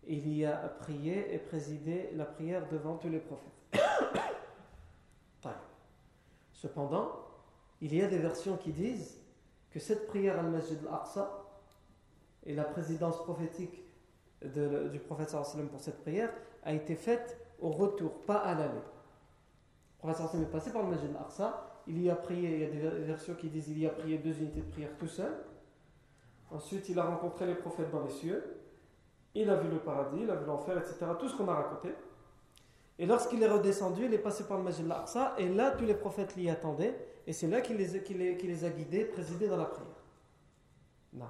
Il 0.06 0.28
y 0.36 0.44
a 0.44 0.56
prié 0.56 1.34
et 1.34 1.38
présidé 1.38 2.10
la 2.14 2.24
prière 2.24 2.68
devant 2.68 2.96
tous 2.96 3.08
les 3.08 3.20
prophètes. 3.20 3.50
Cependant, 6.52 7.10
il 7.80 7.94
y 7.94 8.02
a 8.02 8.08
des 8.08 8.18
versions 8.18 8.56
qui 8.56 8.72
disent 8.72 9.20
que 9.70 9.78
cette 9.78 10.06
prière 10.06 10.38
al-Masjid 10.38 10.78
al-Aqsa 10.88 11.44
et 12.46 12.54
la 12.54 12.64
présidence 12.64 13.22
prophétique 13.22 13.82
du 14.42 14.98
prophète 15.00 15.30
sallam 15.30 15.68
pour 15.68 15.80
cette 15.80 16.00
prière 16.00 16.30
a 16.62 16.72
été 16.72 16.94
faite 16.94 17.38
au 17.60 17.70
retour, 17.70 18.12
pas 18.22 18.38
à 18.38 18.54
l'aller. 18.54 18.72
Le 18.72 19.98
prophète 19.98 20.16
sallam 20.16 20.42
est 20.42 20.50
passé 20.50 20.70
par 20.72 20.82
le 20.84 20.90
Masjid 20.90 21.10
al-Aqsa, 21.10 21.82
il 21.86 22.00
y 22.00 22.08
a 22.08 22.16
prié, 22.16 22.54
il 22.54 22.60
y 22.60 22.64
a 22.64 22.70
des 22.70 23.04
versions 23.04 23.34
qui 23.34 23.48
disent 23.48 23.68
il 23.68 23.78
y 23.80 23.86
a 23.86 23.90
prié 23.90 24.18
deux 24.18 24.38
unités 24.38 24.60
de 24.60 24.70
prière 24.70 24.96
tout 24.98 25.06
seul. 25.06 25.32
Ensuite, 26.50 26.88
il 26.88 26.98
a 26.98 27.04
rencontré 27.04 27.46
les 27.46 27.56
prophètes 27.56 27.90
dans 27.90 28.04
les 28.04 28.10
cieux, 28.10 28.42
il 29.34 29.50
a 29.50 29.56
vu 29.56 29.68
le 29.68 29.78
paradis, 29.78 30.18
il 30.22 30.30
a 30.30 30.36
vu 30.36 30.46
l'enfer, 30.46 30.78
etc. 30.78 31.06
Tout 31.18 31.28
ce 31.28 31.36
qu'on 31.36 31.48
a 31.48 31.54
raconté. 31.54 31.94
Et 32.98 33.06
lorsqu'il 33.06 33.42
est 33.42 33.48
redescendu, 33.48 34.04
il 34.04 34.14
est 34.14 34.18
passé 34.18 34.44
par 34.44 34.58
le 34.58 34.64
Masjid 34.64 34.84
al-Aqsa, 34.84 35.34
et 35.38 35.48
là, 35.48 35.72
tous 35.72 35.84
les 35.84 35.94
prophètes 35.94 36.36
l'y 36.36 36.48
attendaient, 36.48 36.96
et 37.26 37.32
c'est 37.32 37.48
là 37.48 37.60
qu'il 37.60 37.76
les, 37.76 38.64
a 38.64 38.68
guidés, 38.70 39.04
présidés 39.04 39.48
dans 39.48 39.56
la 39.56 39.64
prière. 39.64 39.88
Non. 41.12 41.26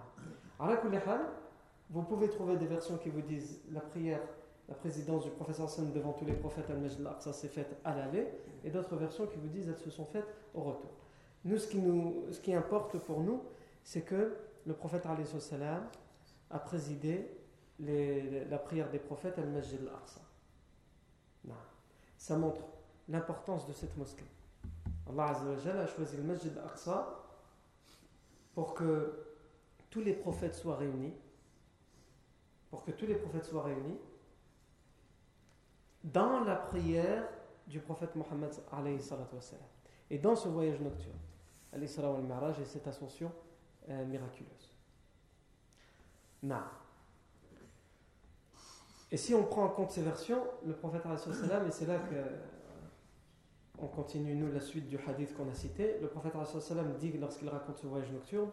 Vous 1.90 2.02
pouvez 2.02 2.28
trouver 2.28 2.56
des 2.56 2.66
versions 2.66 2.98
qui 2.98 3.08
vous 3.08 3.22
disent 3.22 3.60
la 3.72 3.80
prière, 3.80 4.20
la 4.68 4.74
présidence 4.74 5.24
du 5.24 5.30
professeur 5.30 5.66
Hassan 5.66 5.92
devant 5.92 6.12
tous 6.12 6.24
les 6.24 6.32
prophètes 6.32 6.68
al-Majd 6.68 7.00
al-Aqsa 7.00 7.32
s'est 7.32 7.48
faite 7.48 7.76
à 7.84 7.94
l'aller, 7.94 8.28
et 8.62 8.70
d'autres 8.70 8.96
versions 8.96 9.26
qui 9.26 9.38
vous 9.38 9.48
disent 9.48 9.68
elles 9.68 9.78
se 9.78 9.90
sont 9.90 10.06
faites 10.06 10.26
au 10.54 10.62
retour. 10.62 10.90
Nous, 11.44 11.58
ce 11.58 11.68
qui, 11.68 11.78
nous, 11.78 12.24
ce 12.30 12.40
qui 12.40 12.54
importe 12.54 12.98
pour 12.98 13.20
nous, 13.20 13.42
c'est 13.82 14.02
que 14.02 14.34
le 14.66 14.74
prophète 14.74 15.06
a 16.50 16.58
présidé 16.58 17.30
la 17.80 18.58
prière 18.58 18.90
des 18.90 18.98
prophètes 18.98 19.38
al-Majd 19.38 19.80
al-Aqsa. 19.88 20.20
Ça 22.16 22.36
montre 22.38 22.64
l'importance 23.08 23.66
de 23.66 23.72
cette 23.72 23.96
mosquée. 23.96 24.24
Allah 25.08 25.36
a 25.36 25.86
choisi 25.86 26.16
le 26.16 26.22
Masjid 26.22 26.56
al-Aqsa 26.56 27.22
pour 28.54 28.74
que 28.74 29.26
tous 29.90 30.00
les 30.00 30.14
prophètes 30.14 30.54
soient 30.54 30.76
réunis 30.76 31.12
pour 32.74 32.82
que 32.82 32.90
tous 32.90 33.06
les 33.06 33.14
prophètes 33.14 33.44
soient 33.44 33.62
réunis 33.62 34.00
dans 36.02 36.40
la 36.40 36.56
prière 36.56 37.22
du 37.68 37.78
prophète 37.78 38.16
Mohammed 38.16 38.50
et 40.10 40.18
dans 40.18 40.34
ce 40.34 40.48
voyage 40.48 40.80
nocturne 40.80 41.16
et 41.72 41.86
cette 42.64 42.88
ascension 42.88 43.30
euh, 43.88 44.04
miraculeuse. 44.06 44.76
Et 49.13 49.17
si 49.17 49.33
on 49.33 49.43
prend 49.43 49.65
en 49.65 49.69
compte 49.69 49.91
ces 49.91 50.01
versions, 50.01 50.43
le 50.65 50.73
prophète 50.73 51.03
et 51.05 51.71
c'est 51.71 51.85
là 51.85 51.97
que 51.97 52.15
on 53.81 53.87
continue 53.87 54.35
nous 54.35 54.51
la 54.51 54.59
suite 54.59 54.87
du 54.87 54.97
hadith 54.97 55.35
qu'on 55.35 55.49
a 55.49 55.53
cité, 55.53 55.97
le 56.01 56.07
prophète 56.07 56.33
dit 56.99 57.13
lorsqu'il 57.13 57.49
raconte 57.49 57.77
ce 57.77 57.87
voyage 57.87 58.11
nocturne, 58.11 58.51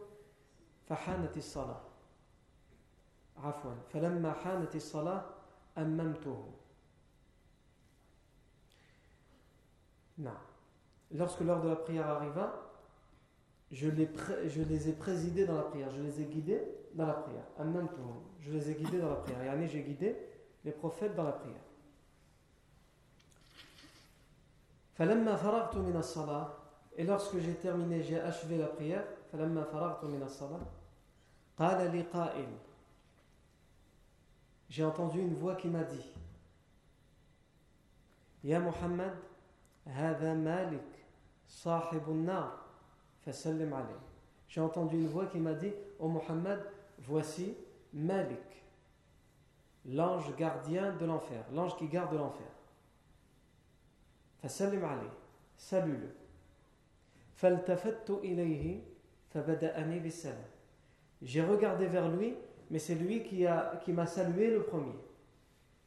فحانت 0.88 1.38
salah 1.40 1.82
عفوا 3.36 3.74
فلما 3.92 4.32
حانت 4.32 4.76
الصلاة 4.76 5.24
أممته 5.78 6.52
Non. 10.18 10.30
Lorsque 11.14 11.40
l'heure 11.40 11.60
de 11.60 11.68
la 11.68 11.76
prière 11.76 12.08
arriva, 12.08 12.72
je 13.70 13.90
les, 13.90 14.08
je 14.46 14.62
les 14.62 14.88
ai 14.88 14.92
présidés 14.94 15.44
dans 15.44 15.56
la 15.56 15.64
prière, 15.64 15.90
je 15.90 16.00
les 16.00 16.22
ai 16.22 16.24
guidés 16.24 16.62
dans 16.94 17.06
la 17.06 17.12
prière. 17.12 17.44
Je 18.40 18.50
les 18.50 18.70
ai 18.70 18.74
guidés 18.74 18.98
dans 18.98 19.10
la 19.10 19.16
prière. 19.16 19.44
Yani, 19.44 19.68
j'ai 19.68 19.82
guidé 19.82 20.16
les 20.64 20.72
prophètes 20.72 21.14
dans 21.14 21.24
la 21.24 21.32
prière. 21.32 21.62
فلما 24.98 25.36
فرغت 25.36 25.76
من 25.76 25.96
الصلاة 25.96 26.48
et 26.96 27.04
lorsque 27.04 27.38
j'ai 27.38 27.54
terminé, 27.54 28.02
j'ai 28.02 28.18
achevé 28.18 28.56
la 28.56 28.68
prière, 28.68 29.04
فلما 29.32 29.64
فرغت 29.64 30.04
من 30.04 30.22
الصلاة 30.22 30.66
قال 31.58 31.90
لي 31.90 32.02
قائل 32.02 32.48
j'ai 34.68 34.84
entendu 34.84 35.20
une 35.20 35.34
voix 35.34 35.54
qui 35.54 35.68
m'a 35.68 35.84
dit 35.84 36.04
Ya 38.42 38.60
Muhammad, 38.60 39.12
هذا 39.86 40.34
Malik, 40.34 40.80
صاحب 41.48 42.02
النار 42.08 42.52
فسلم 43.26 43.74
عليه. 43.74 44.00
J'ai 44.48 44.60
entendu 44.60 44.96
une 44.96 45.08
voix 45.08 45.26
qui 45.26 45.38
m'a 45.38 45.54
dit 45.54 45.72
Ô 45.98 46.06
oh 46.06 46.08
Muhammad, 46.08 46.60
voici 46.98 47.56
Malik, 47.92 48.59
l'ange 49.86 50.34
gardien 50.36 50.92
de 50.92 51.06
l'enfer, 51.06 51.44
l'ange 51.52 51.76
qui 51.76 51.88
garde 51.88 52.14
l'enfer. 52.14 52.46
فسلم 54.42 54.84
عليه. 54.84 55.10
Salue-le. 55.56 56.10
فالتفت 57.36 58.10
إليه 58.10 58.80
فبدأني 59.34 59.98
بالسلام. 59.98 60.44
J'ai 61.22 61.42
regardé 61.42 61.86
vers 61.86 62.08
lui 62.08 62.34
mais 62.70 62.78
c'est 62.78 62.94
lui 62.94 63.22
qui 63.22 63.44
m'a 63.44 63.72
qui 63.84 63.94
salué 64.06 64.50
le 64.50 64.62
premier. 64.62 64.94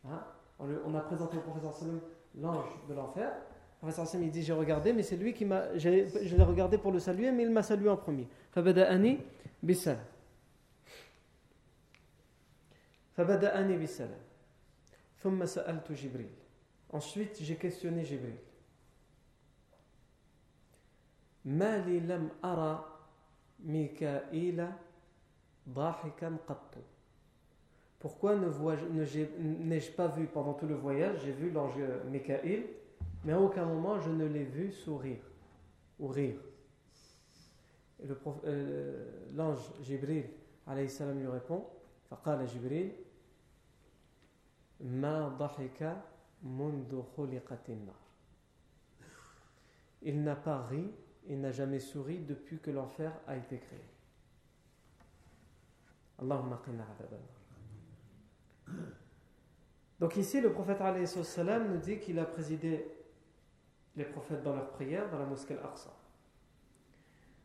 Hein? 0.05 0.23
On, 0.59 0.93
a 0.95 0.99
présenté 0.99 1.37
au 1.37 1.41
professeur 1.41 1.73
Salim 1.73 1.99
l'ange 2.39 2.69
de 2.87 2.93
l'enfer. 2.93 3.29
Le 3.31 3.77
professeur 3.79 4.07
Salim 4.07 4.29
dit 4.29 4.43
J'ai 4.43 4.53
regardé, 4.53 4.93
mais 4.93 5.03
c'est 5.03 5.17
lui 5.17 5.33
qui 5.33 5.45
m'a. 5.45 5.77
Je 5.77 5.89
l'ai 5.89 6.43
regardé 6.43 6.77
pour 6.77 6.91
le 6.91 6.99
saluer, 6.99 7.31
mais 7.31 7.43
il 7.43 7.49
m'a 7.49 7.63
salué 7.63 7.89
en 7.89 7.97
premier. 7.97 8.27
Fabada'ani 8.51 9.19
bisalam. 9.63 9.99
Fabada'ani 13.13 13.77
bisalam. 13.77 14.19
Thumma 15.21 15.47
sa'altu 15.47 15.95
Jibril. 15.95 16.29
Ensuite, 16.91 17.41
j'ai 17.41 17.55
questionné 17.55 18.03
Jibril. 18.05 18.37
Mali 21.45 21.99
lam 22.01 22.29
ara 22.41 22.85
Mikaïla 23.59 24.77
pourquoi 27.99 28.35
n'ai-je 28.35 29.91
pas 29.91 30.07
vu 30.07 30.27
pendant 30.27 30.53
tout 30.53 30.67
le 30.67 30.75
voyage, 30.75 31.19
j'ai 31.25 31.31
vu 31.31 31.51
l'ange 31.51 31.75
Mikaïl, 32.09 32.65
mais 33.23 33.33
à 33.33 33.39
aucun 33.39 33.65
moment 33.65 33.99
je 33.99 34.09
ne 34.09 34.25
l'ai 34.25 34.45
vu 34.45 34.71
sourire 34.71 35.21
ou 35.99 36.07
rire. 36.07 36.39
Euh, 38.45 39.05
l'ange 39.35 39.59
Jibril 39.81 40.23
alayhi 40.65 40.89
salam 40.89 41.19
lui 41.19 41.27
répond 41.27 41.65
فقال 42.09 42.47
جبريل 42.47 42.91
il 44.84 45.00
n'a 50.22 50.36
pas 50.36 50.62
ri 50.62 50.92
et 51.26 51.36
n'a 51.36 51.50
jamais 51.50 51.80
souri 51.80 52.18
depuis 52.18 52.58
que 52.58 52.70
l'enfer 52.70 53.10
a 53.26 53.34
été 53.36 53.58
créé. 53.58 53.80
Allahumma 56.18 56.60
Donc 59.98 60.16
ici, 60.16 60.42
le 60.42 60.52
prophète 60.52 60.80
nous 60.80 61.78
dit 61.78 61.98
qu'il 61.98 62.18
a 62.18 62.26
présidé 62.26 62.86
les 63.96 64.04
prophètes 64.04 64.42
dans 64.42 64.54
leur 64.54 64.68
prière 64.70 65.10
dans 65.10 65.18
la 65.18 65.24
mosquée 65.24 65.54
Al-Aqsa. 65.54 65.96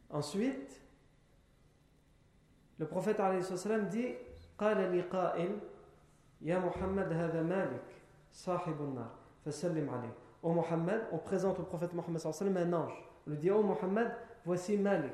Ensuite, 0.09 0.81
le 2.79 2.85
prophète 2.85 3.21
dit«» 3.89 4.13
Ya 6.41 6.59
Muhammad 6.59 7.11
hada 7.11 7.41
Malik, 7.41 7.81
sahibun 8.31 8.95
nar, 8.95 9.11
fasallim 9.43 9.89
alayh. 9.89 10.11
Au 10.41 10.53
Muhammad, 10.53 11.01
on 11.11 11.17
présente 11.17 11.59
au 11.59 11.63
prophète 11.63 11.93
Mohammed 11.93 12.21
un 12.57 12.73
ange. 12.73 12.93
On 13.27 13.31
lui 13.31 13.37
dit 13.37 13.51
Oh 13.51 13.61
Muhammad, 13.61 14.13
voici 14.45 14.77
Malik. 14.77 15.11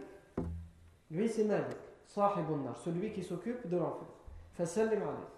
Lui 1.09 1.27
c'est 1.27 1.43
Malik, 1.43 1.77
sahibun 2.05 2.57
nar, 2.57 2.77
celui 2.77 3.11
qui 3.11 3.23
s'occupe 3.23 3.67
de 3.67 3.77
l'enfer. 3.77 4.07
Fasallim 4.53 5.01
alayh. 5.01 5.35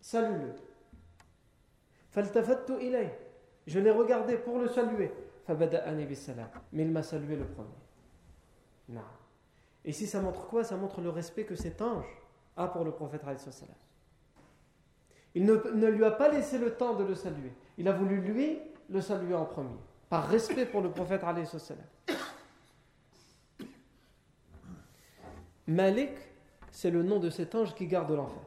Salue-le. 0.00 0.52
Faltafattu 2.10 2.74
ilayh. 2.80 3.10
Je 3.66 3.78
l'ai 3.78 3.90
regardé 3.90 4.36
pour 4.36 4.58
le 4.58 4.68
saluer. 4.68 5.10
Fabada'ani 5.46 6.04
bisalam. 6.06 6.48
Mais 6.72 6.82
il 6.82 6.90
m'a 6.90 7.02
salué 7.02 7.36
le 7.36 7.44
premier. 7.44 7.68
Non. 8.88 9.00
Et 9.84 9.90
ici, 9.90 10.06
ça 10.06 10.20
montre 10.20 10.46
quoi? 10.46 10.64
Ça 10.64 10.76
montre 10.76 11.00
le 11.00 11.10
respect 11.10 11.44
que 11.44 11.54
cet 11.54 11.80
ange 11.80 12.23
a 12.56 12.68
pour 12.68 12.84
le 12.84 12.92
prophète. 12.92 13.22
Il 15.34 15.44
ne, 15.44 15.86
lui 15.88 16.04
a 16.04 16.10
pas 16.10 16.28
laissé 16.28 16.58
le 16.58 16.74
temps 16.74 16.94
de 16.94 17.04
le 17.04 17.14
saluer. 17.14 17.52
Il 17.76 17.88
a 17.88 17.92
voulu 17.92 18.20
lui 18.20 18.58
le 18.88 19.00
saluer 19.00 19.34
en 19.34 19.44
premier. 19.44 19.76
Par 20.08 20.28
respect 20.28 20.66
pour 20.66 20.80
le 20.80 20.90
prophète. 20.90 21.22
Malik, 25.66 26.10
c'est 26.70 26.90
le 26.90 27.02
nom 27.02 27.18
de 27.18 27.30
cet 27.30 27.54
ange 27.54 27.74
qui 27.74 27.86
garde 27.86 28.10
l'enfer. 28.12 28.42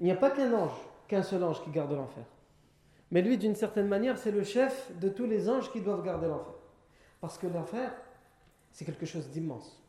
Il 0.00 0.06
n'y 0.06 0.12
a 0.12 0.16
pas 0.16 0.30
qu'un 0.30 0.52
ange, 0.52 0.78
qu'un 1.08 1.22
seul 1.22 1.42
ange 1.44 1.62
qui 1.62 1.70
garde 1.70 1.92
l'enfer. 1.92 2.24
Mais 3.10 3.22
lui, 3.22 3.36
d'une 3.36 3.54
certaine 3.54 3.86
manière, 3.86 4.18
c'est 4.18 4.30
le 4.30 4.44
chef 4.44 4.90
de 4.98 5.08
tous 5.08 5.26
les 5.26 5.48
anges 5.48 5.70
qui 5.70 5.80
doivent 5.80 6.02
garder 6.02 6.26
l'enfer. 6.26 6.54
Parce 7.20 7.38
que 7.38 7.46
l'enfer, 7.46 7.92
c'est 8.70 8.84
quelque 8.84 9.06
chose 9.06 9.28
d'immense. 9.28 9.83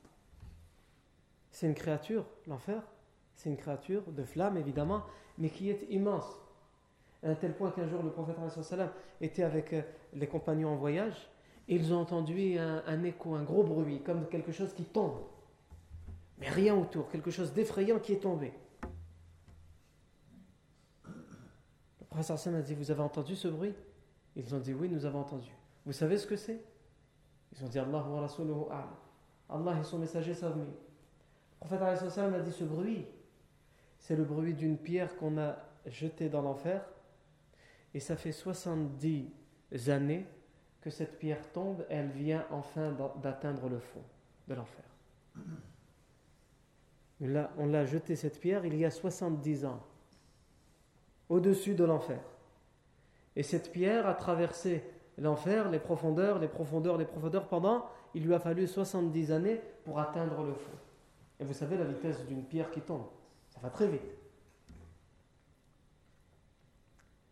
C'est 1.56 1.68
une 1.68 1.74
créature, 1.74 2.26
l'enfer, 2.48 2.84
c'est 3.34 3.50
une 3.50 3.56
créature 3.56 4.02
de 4.12 4.26
flamme, 4.26 4.58
évidemment, 4.58 5.04
mais 5.38 5.50
qui 5.50 5.70
est 5.70 5.88
immense. 5.90 6.26
À 7.24 7.30
un 7.30 7.36
tel 7.36 7.56
point 7.56 7.72
qu'un 7.72 7.88
jour, 7.88 8.04
le 8.04 8.10
prophète 8.10 8.36
était 9.22 9.44
avec 9.44 9.72
euh, 9.72 9.82
les 10.14 10.28
compagnons 10.28 10.74
en 10.74 10.76
voyage, 10.76 11.16
et 11.70 11.76
ils 11.76 11.94
ont 11.94 12.02
entendu 12.02 12.58
un, 12.58 13.04
écho, 13.06 13.36
un 13.36 13.44
gros 13.44 13.64
bruit, 13.64 14.02
comme 14.02 14.28
quelque 14.28 14.52
chose 14.52 14.74
qui 14.74 14.84
tombe. 14.84 15.18
Mais 16.40 16.50
rien 16.50 16.76
autour, 16.76 17.08
quelque 17.08 17.32
chose 17.32 17.54
d'effrayant 17.54 18.00
qui 18.00 18.12
est 18.12 18.20
tombé. 18.20 18.52
Le 21.06 22.06
prophète 22.10 22.48
a 22.48 22.62
dit 22.62 22.76
Vous 22.76 22.92
avez 22.92 23.02
entendu 23.02 23.38
ce 23.38 23.48
bruit? 23.48 23.74
Ils 24.36 24.54
ont 24.54 24.60
dit 24.60 24.74
Oui, 24.74 24.90
nous 24.90 25.06
avons 25.06 25.20
entendu. 25.22 25.52
Vous 25.86 25.94
savez 25.94 26.18
ce 26.18 26.28
que 26.28 26.36
c'est? 26.36 26.62
Ils 27.54 27.64
ont 27.64 27.70
dit 27.70 27.80
Allah 27.80 28.06
wa 28.06 28.28
Allah 29.48 29.80
et 29.80 29.84
son 29.86 30.00
messager 30.00 30.34
savent. 30.34 30.60
Le 31.66 31.78
prophète 31.78 32.18
a 32.20 32.40
dit 32.42 32.52
Ce 32.52 32.64
bruit, 32.64 33.06
c'est 33.98 34.16
le 34.16 34.24
bruit 34.24 34.54
d'une 34.54 34.78
pierre 34.78 35.16
qu'on 35.18 35.40
a 35.40 35.56
jetée 35.88 36.30
dans 36.30 36.44
l'enfer. 36.44 36.86
Et 37.96 38.00
ça 38.00 38.16
fait 38.16 38.32
70 38.32 39.32
années 39.88 40.28
que 40.82 40.92
cette 40.92 41.18
pierre 41.18 41.52
tombe, 41.52 41.84
elle 41.90 42.10
vient 42.10 42.46
enfin 42.52 42.96
d'atteindre 43.24 43.68
le 43.68 43.80
fond 43.80 44.04
de 44.48 44.54
l'enfer. 44.54 44.84
On 47.58 47.66
l'a 47.66 47.86
jeté 47.86 48.16
cette 48.16 48.40
pierre 48.40 48.66
il 48.66 48.76
y 48.76 48.86
a 48.86 48.92
70 48.92 49.66
ans, 49.66 49.82
au-dessus 51.30 51.74
de 51.74 51.84
l'enfer. 51.84 52.20
Et 53.36 53.42
cette 53.42 53.72
pierre 53.72 54.08
a 54.08 54.14
traversé 54.14 54.84
l'enfer, 55.18 55.72
les 55.72 55.80
profondeurs, 55.80 56.38
les 56.38 56.48
profondeurs, 56.48 56.98
les 56.98 57.06
profondeurs 57.06 57.48
pendant, 57.48 57.86
il 58.14 58.24
lui 58.24 58.36
a 58.36 58.40
fallu 58.40 58.68
70 58.68 59.32
années 59.32 59.62
pour 59.84 60.00
atteindre 60.00 60.44
le 60.44 60.54
fond. 60.54 60.78
Et 61.40 61.46
vous 61.46 61.54
savez 61.54 61.78
la 61.78 61.86
vitesse 61.86 62.26
d'une 62.26 62.44
pierre 62.44 62.72
qui 62.72 62.82
tombe, 62.82 63.06
ça 63.50 63.60
va 63.60 63.70
très 63.70 63.88
vite. 63.88 64.02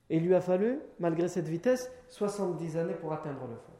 Et 0.10 0.18
il 0.18 0.26
lui 0.26 0.36
a 0.36 0.42
fallu, 0.42 0.80
malgré 1.00 1.28
cette 1.28 1.48
vitesse, 1.48 1.92
70 2.10 2.78
années 2.78 2.94
pour 2.94 3.14
atteindre 3.14 3.48
le 3.48 3.56
fond. 3.56 3.74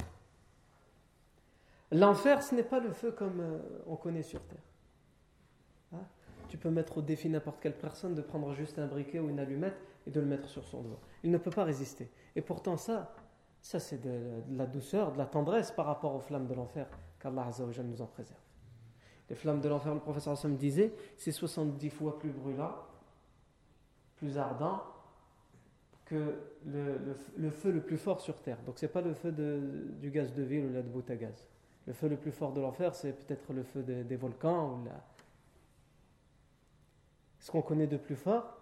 L'enfer, 1.92 2.42
ce 2.42 2.56
n'est 2.56 2.64
pas 2.64 2.80
le 2.80 2.92
feu 2.92 3.12
comme 3.12 3.40
euh, 3.40 3.60
on 3.86 3.96
connaît 3.96 4.24
sur 4.24 4.42
Terre. 4.46 4.64
Hein? 5.94 6.04
tu 6.54 6.60
peux 6.60 6.70
mettre 6.70 7.00
au 7.00 7.02
défi 7.02 7.30
n'importe 7.30 7.60
quelle 7.60 7.76
personne 7.76 8.14
de 8.14 8.22
prendre 8.22 8.54
juste 8.54 8.78
un 8.78 8.86
briquet 8.86 9.18
ou 9.18 9.28
une 9.28 9.40
allumette 9.40 9.76
et 10.06 10.12
de 10.12 10.20
le 10.20 10.28
mettre 10.28 10.48
sur 10.48 10.64
son 10.64 10.84
doigt. 10.84 11.00
Il 11.24 11.32
ne 11.32 11.40
peut 11.40 11.50
pas 11.50 11.64
résister. 11.64 12.12
Et 12.36 12.44
pourtant, 12.44 12.78
ça, 12.78 13.12
ça 13.60 13.80
c'est 13.80 13.98
de, 13.98 14.44
la 14.52 14.68
douceur, 14.68 15.14
de 15.14 15.18
la 15.18 15.26
tendresse 15.26 15.72
par 15.72 15.88
rapport 15.88 16.14
aux 16.14 16.20
flammes 16.20 16.46
de 16.46 16.54
l'enfer 16.54 16.88
qu'Allah 17.20 17.50
nous 17.84 18.02
en 18.04 18.06
préserve. 18.06 18.43
Les 19.30 19.36
flammes 19.36 19.62
de 19.62 19.70
l'enfer, 19.70 19.94
le 19.94 20.00
professeur 20.00 20.34
Hassan 20.34 20.56
disait, 20.58 20.94
c'est 21.18 21.32
70 21.32 21.90
fois 21.90 22.20
plus 22.20 22.32
brûlant, 22.32 22.76
plus 24.18 24.38
ardent 24.38 24.82
que 26.06 26.36
le, 26.66 27.50
feu 27.50 27.72
le 27.72 27.82
plus 27.82 27.98
fort 27.98 28.20
sur 28.20 28.42
terre. 28.42 28.58
Donc, 28.66 28.78
ce 28.78 28.86
n'est 28.86 28.92
pas 28.92 29.02
le 29.02 29.14
feu 29.14 29.32
du 29.32 30.12
gaz 30.12 30.34
de 30.34 30.44
ville 30.44 30.66
ou 30.66 30.74
la 30.74 30.82
de 30.82 30.90
bout 30.90 31.10
à 31.10 31.16
gaz. 31.16 31.48
Le 31.88 31.94
feu 31.94 32.10
le 32.10 32.18
plus 32.18 32.32
fort 32.32 32.54
de 32.54 32.62
l'enfer, 32.62 32.94
c'est 32.96 33.14
peut-être 33.14 33.54
le 33.54 33.64
feu 33.64 33.82
des 33.82 34.16
volcans 34.16 34.74
ou 34.74 34.86
la, 34.86 35.02
ce 37.44 37.52
qu'on 37.52 37.62
connaît 37.62 37.88
de 37.88 37.98
plus 37.98 38.16
fort, 38.16 38.58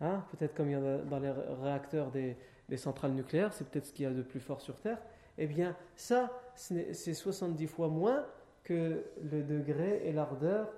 hein, 0.00 0.24
peut-être 0.32 0.54
comme 0.54 0.68
il 0.68 0.72
y 0.72 0.76
en 0.76 0.84
a 0.84 0.98
dans 0.98 1.20
les 1.20 1.30
réacteurs 1.30 2.10
des, 2.10 2.36
centrales 2.76 3.12
nucléaires, 3.12 3.52
c'est 3.52 3.64
peut-être 3.68 3.86
ce 3.86 3.92
qu'il 3.92 4.02
y 4.02 4.08
a 4.08 4.10
de 4.10 4.22
plus 4.22 4.40
fort 4.40 4.60
sur 4.60 4.74
Terre, 4.80 4.98
eh 5.38 5.46
bien 5.46 5.76
ça, 5.94 6.32
c'est 6.56 7.14
70 7.14 7.68
fois 7.68 7.86
moins 7.86 8.26
que 8.66 9.04
le 9.22 9.44
degré 9.44 10.02
et 10.04 10.12
l'ardeur 10.12 10.72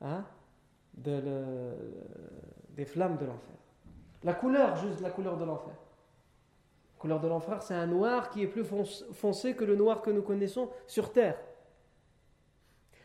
hein, 0.00 0.24
de 0.94 1.72
des 2.70 2.84
flammes 2.84 3.16
de 3.16 3.26
l'enfer. 3.26 3.54
La 4.24 4.34
couleur, 4.34 4.74
juste 4.76 5.00
la 5.00 5.10
couleur 5.10 5.36
de 5.36 5.44
l'enfer. 5.44 5.72
La 5.72 7.00
couleur 7.00 7.20
de 7.20 7.28
l'enfer, 7.28 7.62
c'est 7.62 7.74
un 7.74 7.86
noir 7.86 8.30
qui 8.30 8.42
est 8.42 8.48
plus 8.48 8.64
foncé 8.64 9.54
que 9.54 9.64
le 9.64 9.76
noir 9.76 10.02
que 10.02 10.10
nous 10.10 10.22
connaissons 10.22 10.68
sur 10.88 11.12
Terre. 11.12 11.38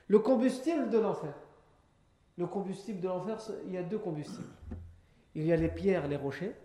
Le 0.08 0.18
combustible 0.18 0.90
de 0.90 0.98
l'enfer, 0.98 1.34
le 2.38 2.48
combustible 2.48 3.00
de 3.00 3.08
l'enfer, 3.08 3.38
il 3.68 3.74
y 3.74 3.78
a 3.78 3.84
deux 3.84 4.00
combustibles. 4.00 4.50
Il 5.36 5.46
y 5.46 5.54
a 5.54 5.56
les 5.56 5.70
pierres, 5.70 6.08
les 6.08 6.18
rochers. 6.18 6.56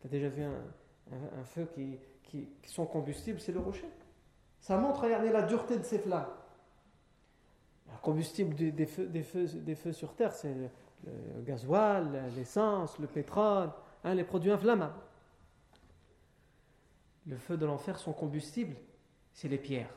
Tu 0.00 0.06
as 0.06 0.10
déjà 0.10 0.28
vu 0.28 0.42
un, 0.42 1.44
feu 1.44 1.68
qui, 1.74 1.98
qui, 2.22 2.48
combustible, 2.90 3.38
c'est 3.38 3.52
le 3.52 3.60
rocher. 3.60 3.88
Ça 4.60 4.76
montre, 4.76 5.02
regardez, 5.02 5.30
la 5.30 5.42
dureté 5.42 5.78
de 5.78 5.82
ces 5.82 5.98
flammes. 5.98 6.28
Le 7.90 7.98
combustible 8.02 8.54
des, 8.54 8.86
feux, 8.86 9.92
sur 9.92 10.14
Terre, 10.14 10.32
c'est 10.32 10.54
le, 10.54 10.68
gasoil, 11.42 12.30
l'essence, 12.36 12.98
le 12.98 13.06
pétrole, 13.06 13.70
hein, 14.04 14.14
les 14.14 14.24
produits 14.24 14.52
inflammables. 14.52 14.94
Le 17.26 17.36
feu 17.36 17.56
de 17.56 17.66
l'enfer, 17.66 17.98
son 17.98 18.12
combustible, 18.12 18.76
c'est 19.32 19.48
les 19.48 19.58
pierres. 19.58 19.94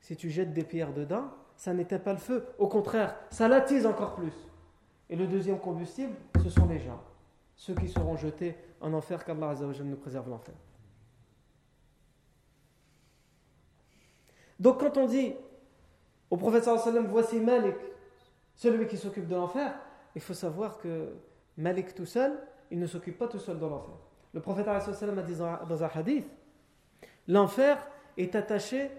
Si 0.00 0.16
tu 0.16 0.30
jettes 0.30 0.52
des 0.52 0.64
pierres 0.64 0.92
dedans, 0.92 1.28
ça 1.56 1.72
n'éteint 1.72 1.98
pas 1.98 2.12
le 2.12 2.18
feu. 2.18 2.46
Au 2.58 2.68
contraire, 2.68 3.16
ça 3.30 3.48
l'attise 3.48 3.86
encore 3.86 4.14
plus. 4.14 4.32
Et 5.08 5.16
le 5.16 5.26
deuxième 5.26 5.58
combustible, 5.58 6.14
ce 6.42 6.50
sont 6.50 6.66
les 6.66 6.80
gens. 6.80 7.02
Ceux 7.56 7.74
qui 7.74 7.88
seront 7.88 8.16
jetés 8.16 8.56
en 8.80 8.92
enfer, 8.92 9.24
qu'Allah 9.24 9.54
nous 9.54 9.96
préserve 9.96 10.28
l'enfer. 10.28 10.54
Donc 14.58 14.80
quand 14.80 14.96
on 14.96 15.06
dit 15.06 15.34
au 16.30 16.36
prophète 16.36 16.68
voici 17.08 17.38
Malik, 17.40 17.76
celui 18.54 18.86
qui 18.86 18.96
s'occupe 18.96 19.26
de 19.26 19.34
l'enfer, 19.34 19.74
il 20.14 20.20
faut 20.20 20.34
savoir 20.34 20.78
que 20.78 21.12
Malik 21.56 21.94
tout 21.94 22.06
seul, 22.06 22.38
il 22.70 22.78
ne 22.78 22.86
s'occupe 22.86 23.18
pas 23.18 23.28
tout 23.28 23.38
seul 23.38 23.58
de 23.58 23.66
l'enfer. 23.66 23.94
Le 24.32 24.40
prophète 24.40 24.68
a 24.68 24.78
dit 25.22 25.34
dans 25.34 25.84
un 25.84 25.90
hadith, 25.94 26.26
l'enfer 27.28 27.78
est 28.16 28.34
attaché, 28.34 28.90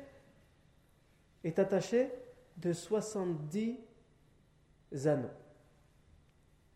est 1.43 1.59
attaché 1.59 2.11
de 2.57 2.73
70 2.73 3.77
anneaux. 5.05 5.27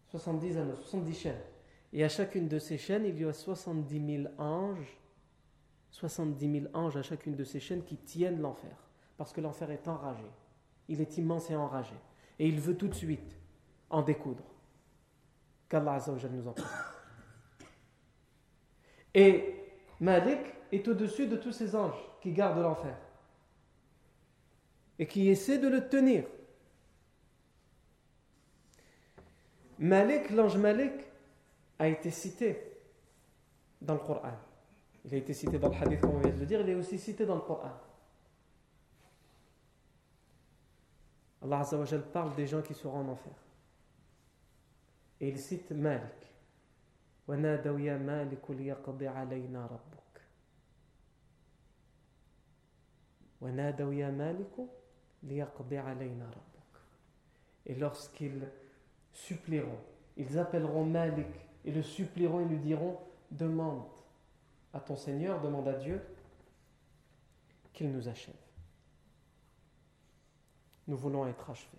70 0.10 0.58
anneaux, 0.58 0.76
70 0.76 1.14
chaînes. 1.14 1.42
Et 1.94 2.04
à 2.04 2.10
chacune 2.10 2.48
de 2.48 2.60
ces 2.60 2.78
chaînes, 2.78 3.06
il 3.06 3.20
y 3.20 3.26
a 3.26 3.34
70 3.34 4.24
000 4.24 4.34
anges, 4.38 4.98
70 5.92 6.62
000 6.62 6.66
anges 6.74 6.98
à 6.98 7.04
chacune 7.04 7.36
de 7.36 7.44
ces 7.44 7.60
chaînes 7.60 7.84
qui 7.84 7.98
tiennent 7.98 8.42
l'enfer. 8.42 8.76
Parce 9.18 9.34
que 9.34 9.42
l'enfer 9.42 9.70
est 9.72 9.88
enragé. 9.88 10.26
Il 10.88 11.02
est 11.02 11.18
immense 11.18 11.50
et 11.50 11.56
enragé. 11.56 11.96
Et 12.40 12.48
il 12.48 12.60
veut 12.60 12.76
tout 12.76 12.88
de 12.88 12.96
suite 12.96 13.38
en 13.90 14.02
découdre. 14.02 14.44
Qu'Allah 15.70 16.00
nous 16.32 16.48
en 16.48 16.56
Et 19.14 19.56
Malik 20.00 20.40
est 20.72 20.88
au-dessus 20.88 21.28
de 21.28 21.36
tous 21.36 21.52
ces 21.52 21.76
anges 21.76 22.02
qui 22.22 22.32
gardent 22.32 22.62
l'enfer 22.62 22.98
et 24.98 25.08
qui 25.08 25.30
essaie 25.30 25.58
de 25.58 25.68
le 25.68 25.88
tenir. 25.88 26.26
Malik, 29.80 30.30
l'ange 30.30 30.58
Malik, 30.58 30.94
a 31.80 31.88
été 31.88 32.12
cité 32.12 32.78
dans 33.82 33.96
le 33.96 34.00
Coran. 34.00 34.34
Il 35.06 35.14
a 35.16 35.18
été 35.18 35.34
cité 35.34 35.58
dans 35.58 35.70
le 35.70 35.76
hadith, 35.76 36.00
comme 36.00 36.16
on 36.16 36.20
vient 36.20 36.32
de 36.32 36.40
le 36.40 36.46
dire, 36.46 36.62
il 36.62 36.70
est 36.70 36.76
aussi 36.76 37.00
cité 37.00 37.26
dans 37.26 37.36
le 37.36 37.42
Coran. 37.42 37.72
Allah 41.42 41.60
Azzawajal 41.60 42.04
parle 42.12 42.36
des 42.36 42.46
gens 42.46 42.62
qui 42.62 42.74
seront 42.74 43.00
en 43.00 43.08
enfer. 43.10 43.34
Et 45.20 45.30
il 45.30 45.40
cite 45.40 45.72
Malik. 45.72 46.22
Et 57.66 57.76
lorsqu'ils 57.76 58.48
supplieront, 59.14 59.80
ils 60.18 60.38
appelleront 60.38 60.86
Malik 60.86 61.28
et 61.66 61.72
le 61.72 61.82
supplieront 61.82 62.42
et 62.42 62.46
lui 62.46 62.60
diront 62.60 63.00
Demande 63.32 64.01
à 64.74 64.80
ton 64.80 64.96
Seigneur, 64.96 65.42
demande 65.42 65.68
à 65.68 65.74
Dieu 65.74 66.02
qu'il 67.74 67.92
nous 67.92 68.08
achève. 68.08 68.36
Nous 70.88 70.98
voulons 70.98 71.28
être 71.28 71.50
achevés. 71.50 71.78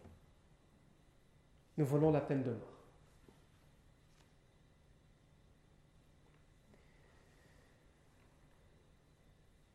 Nous 1.77 1.87
voulons 1.87 2.11
la 2.11 2.21
peine 2.21 2.43
de 2.43 2.51
mort. 2.51 2.69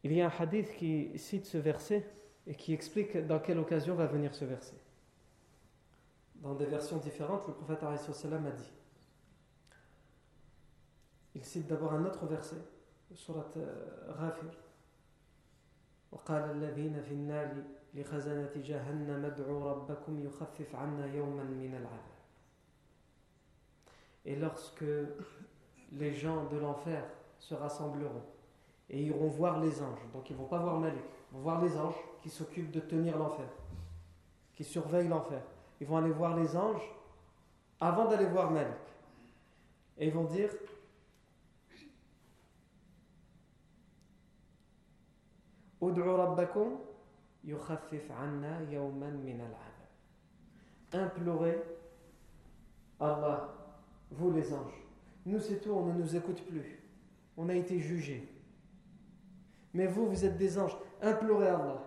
Il 0.04 0.14
y 0.14 0.22
a 0.22 0.28
un 0.28 0.32
hadith 0.40 0.74
qui 0.76 1.18
cite 1.18 1.46
ce 1.46 1.58
verset 1.58 2.10
et 2.46 2.56
qui 2.56 2.74
explique 2.74 3.18
dans 3.18 3.40
quelle 3.40 3.60
occasion 3.60 3.94
va 3.96 4.06
venir 4.06 4.34
ce 4.34 4.46
verset. 4.46 4.78
Dans 6.36 6.56
des 6.56 6.66
versions 6.66 6.98
différentes, 6.98 7.48
le 7.48 7.54
prophète 7.54 7.84
a 7.84 7.94
dit 7.94 8.72
il 11.38 11.46
cite 11.46 11.68
d'abord 11.68 11.94
un 11.94 12.04
autre 12.06 12.26
verset, 12.26 12.58
surat 13.15 13.53
Ghafir. 14.19 14.51
وقال 16.13 16.51
الذين 16.51 17.03
في 17.03 17.15
النار 17.15 17.55
لخزنة 17.95 18.51
جهنم 18.57 19.25
ادعوا 19.25 19.71
ربكم 19.71 20.21
يخفف 20.21 20.75
عنا 20.75 21.07
يوما 21.07 21.43
من 21.43 21.75
العذاب 21.75 22.13
Et 24.25 24.37
lorsque 24.37 24.85
les 25.93 26.15
gens 26.15 26.45
de 26.45 26.57
l'enfer 26.57 27.03
se 27.41 27.55
rassembleront 27.55 28.23
et 28.89 29.03
iront 29.03 29.27
voir 29.27 29.61
les 29.61 29.83
anges, 29.83 30.07
donc 30.13 30.31
ils 30.31 30.35
ne 30.35 30.39
vont 30.39 30.47
pas 30.47 30.59
voir 30.59 30.79
Malik, 30.79 31.03
ils 31.31 31.37
vont 31.37 31.43
voir 31.43 31.61
les 31.61 31.77
anges 31.77 31.97
qui 32.23 32.31
s'occupent 32.31 32.71
de 32.71 32.79
tenir 32.79 33.19
l'enfer, 33.19 33.49
qui 34.55 34.63
surveillent 34.63 35.09
l'enfer. 35.09 35.43
Ils 35.81 35.89
vont 35.89 35.97
aller 35.97 36.13
voir 36.13 36.37
les 36.37 36.57
anges 36.57 36.89
avant 37.81 38.05
d'aller 38.05 38.27
voir 38.27 38.53
Malik. 38.53 38.77
Et 39.99 40.07
ils 40.07 40.13
vont 40.13 40.25
dire 40.25 40.51
Implorez 50.94 51.58
Allah 53.00 53.58
vous 54.12 54.32
les 54.32 54.54
anges. 54.54 54.86
Nous, 55.26 55.40
c'est 55.40 55.60
tout, 55.60 55.72
on 55.72 55.86
ne 55.88 56.00
nous 56.00 56.16
écoute 56.16 56.42
plus. 56.46 56.80
On 57.36 57.50
a 57.50 57.54
été 57.54 57.80
jugés. 57.80 58.28
Mais 59.74 59.88
vous, 59.88 60.08
vous 60.08 60.26
êtes 60.26 60.38
des 60.38 60.58
anges. 60.58 60.78
Implorez 61.02 61.50
Allah. 61.50 61.84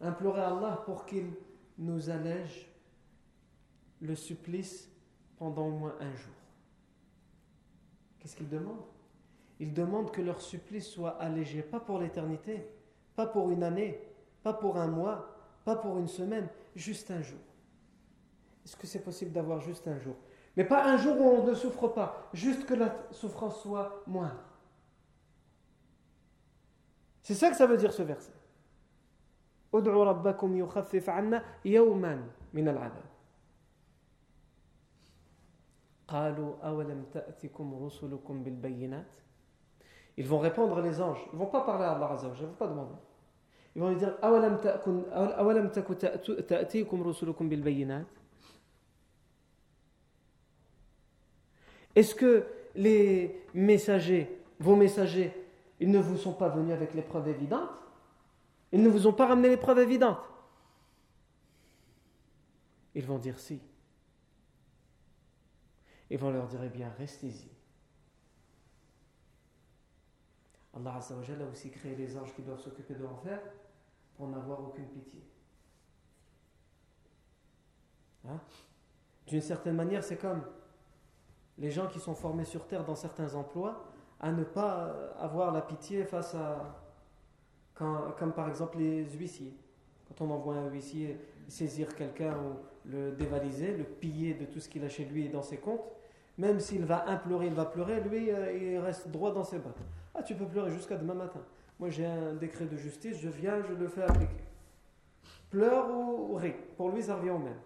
Implorez 0.00 0.40
Allah 0.40 0.82
pour 0.84 1.06
qu'il 1.06 1.32
nous 1.78 2.10
allège 2.10 2.68
le 4.00 4.14
supplice 4.14 4.90
pendant 5.36 5.66
au 5.68 5.70
moins 5.70 5.94
un 6.00 6.14
jour. 6.14 6.34
Qu'est-ce 8.18 8.36
qu'il 8.36 8.48
demande? 8.48 8.82
Il 9.62 9.72
demande 9.72 10.10
que 10.10 10.20
leur 10.20 10.40
supplice 10.40 10.88
soit 10.88 11.10
allégé, 11.20 11.62
pas 11.62 11.78
pour 11.78 12.00
l'éternité, 12.00 12.66
pas 13.14 13.26
pour 13.26 13.48
une 13.52 13.62
année, 13.62 13.96
pas 14.42 14.52
pour 14.52 14.76
un 14.76 14.88
mois, 14.88 15.36
pas 15.64 15.76
pour 15.76 15.98
une 15.98 16.08
semaine, 16.08 16.48
juste 16.74 17.12
un 17.12 17.22
jour. 17.22 17.38
Est-ce 18.64 18.74
que 18.74 18.88
c'est 18.88 19.04
possible 19.04 19.30
d'avoir 19.30 19.60
juste 19.60 19.86
un 19.86 20.00
jour? 20.00 20.16
Mais 20.56 20.64
pas 20.64 20.84
un 20.84 20.96
jour 20.96 21.16
où 21.16 21.22
on 21.22 21.44
ne 21.44 21.54
souffre 21.54 21.86
pas, 21.86 22.28
juste 22.32 22.66
que 22.66 22.74
la 22.74 23.06
souffrance 23.12 23.62
soit 23.62 24.02
moindre. 24.08 24.42
C'est 27.22 27.34
ça 27.34 27.48
que 27.48 27.56
ça 27.56 27.68
veut 27.68 27.76
dire 27.76 27.92
ce 27.92 28.02
verset. 28.02 28.32
Ils 40.16 40.26
vont 40.26 40.38
répondre 40.38 40.80
les 40.80 41.00
anges. 41.00 41.20
Ils 41.32 41.36
ne 41.36 41.40
vont 41.40 41.50
pas 41.50 41.62
parler 41.62 41.84
à 41.84 41.92
Allah 41.92 42.16
je 42.20 42.42
ne 42.42 42.48
vont 42.48 42.54
pas 42.54 42.66
demander. 42.66 42.94
Ils 43.74 43.80
vont 43.80 43.88
lui 43.88 43.96
dire 43.96 44.14
Est-ce 51.94 52.14
que 52.14 52.46
les 52.74 53.42
messagers, 53.54 54.38
vos 54.58 54.76
messagers, 54.76 55.32
ils 55.80 55.90
ne 55.90 55.98
vous 55.98 56.16
sont 56.16 56.32
pas 56.32 56.48
venus 56.48 56.74
avec 56.74 56.94
les 56.94 57.02
preuves 57.02 57.28
évidentes? 57.28 57.70
Ils 58.72 58.82
ne 58.82 58.88
vous 58.88 59.06
ont 59.06 59.12
pas 59.12 59.26
ramené 59.26 59.48
les 59.48 59.56
preuves 59.56 59.78
évidentes? 59.78 60.20
Ils 62.94 63.04
vont 63.04 63.18
dire 63.18 63.38
si. 63.38 63.60
Ils 66.10 66.18
vont 66.18 66.30
leur 66.30 66.46
dire, 66.46 66.60
eh 66.62 66.68
bien, 66.68 66.92
restez-y. 66.98 67.48
Allah 70.74 70.98
a 70.98 71.50
aussi 71.50 71.70
créé 71.70 71.94
les 71.94 72.16
anges 72.16 72.32
qui 72.34 72.42
doivent 72.42 72.60
s'occuper 72.60 72.94
de 72.94 73.04
l'enfer 73.04 73.40
pour 74.16 74.28
n'avoir 74.28 74.60
aucune 74.60 74.88
pitié. 74.88 75.22
Hein? 78.28 78.40
D'une 79.26 79.40
certaine 79.40 79.76
manière, 79.76 80.02
c'est 80.02 80.16
comme 80.16 80.42
les 81.58 81.70
gens 81.70 81.88
qui 81.88 82.00
sont 82.00 82.14
formés 82.14 82.44
sur 82.44 82.66
terre 82.66 82.84
dans 82.84 82.94
certains 82.94 83.34
emplois 83.34 83.84
à 84.20 84.32
ne 84.32 84.44
pas 84.44 85.12
avoir 85.18 85.52
la 85.52 85.60
pitié 85.60 86.04
face 86.04 86.34
à. 86.34 86.78
comme 87.74 88.32
par 88.34 88.48
exemple 88.48 88.78
les 88.78 89.04
huissiers. 89.12 89.54
Quand 90.08 90.24
on 90.24 90.30
envoie 90.30 90.54
un 90.54 90.68
huissier 90.68 91.18
saisir 91.48 91.94
quelqu'un 91.94 92.36
ou 92.38 92.56
le 92.88 93.12
dévaliser, 93.12 93.76
le 93.76 93.84
piller 93.84 94.34
de 94.34 94.44
tout 94.44 94.60
ce 94.60 94.68
qu'il 94.68 94.84
a 94.84 94.88
chez 94.88 95.04
lui 95.04 95.26
et 95.26 95.28
dans 95.28 95.42
ses 95.42 95.58
comptes, 95.58 95.82
même 96.38 96.60
s'il 96.60 96.84
va 96.84 97.08
implorer, 97.08 97.46
il 97.46 97.54
va 97.54 97.64
pleurer, 97.66 98.00
lui, 98.00 98.30
euh, 98.30 98.52
il 98.52 98.78
reste 98.78 99.08
droit 99.08 99.32
dans 99.32 99.44
ses 99.44 99.58
bras. 99.58 99.72
Ah, 100.14 100.22
tu 100.22 100.34
peux 100.34 100.46
pleurer 100.46 100.70
jusqu'à 100.70 100.96
demain 100.96 101.14
matin. 101.14 101.40
Moi, 101.78 101.90
j'ai 101.90 102.06
un 102.06 102.34
décret 102.34 102.66
de 102.66 102.76
justice, 102.76 103.18
je 103.18 103.28
viens, 103.28 103.62
je 103.62 103.74
le 103.74 103.88
fais 103.88 104.02
appliquer. 104.02 104.44
Pleure 105.50 105.90
ou, 105.90 106.34
rit. 106.34 106.54
Pour 106.76 106.90
lui, 106.90 107.02
ça 107.02 107.16
revient 107.16 107.30
au 107.30 107.38
même. 107.38 107.58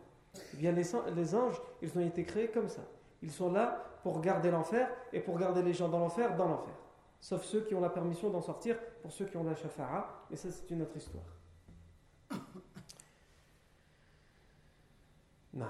Eh 0.54 0.56
bien, 0.56 0.72
les, 0.72 1.34
anges, 1.34 1.60
ils 1.82 1.96
ont 1.96 2.00
été 2.00 2.24
créés 2.24 2.48
comme 2.48 2.68
ça. 2.68 2.82
Ils 3.22 3.30
sont 3.30 3.52
là 3.52 3.84
pour 4.02 4.20
garder 4.20 4.50
l'enfer 4.50 4.88
et 5.12 5.20
pour 5.20 5.38
garder 5.38 5.62
les 5.62 5.72
gens 5.72 5.88
dans 5.88 5.98
l'enfer, 5.98 6.36
dans 6.36 6.48
l'enfer. 6.48 6.74
Sauf 7.20 7.44
ceux 7.44 7.62
qui 7.62 7.74
ont 7.74 7.80
la 7.80 7.88
permission 7.88 8.30
d'en 8.30 8.42
sortir, 8.42 8.76
pour 9.02 9.12
ceux 9.12 9.24
qui 9.24 9.36
ont 9.36 9.44
la 9.44 9.54
shafa'a, 9.54 10.26
et 10.30 10.36
ça 10.36 10.48
c'est 10.50 10.70
une 10.70 10.82
autre 10.82 10.96
histoire. 10.96 11.24
Non. 15.54 15.64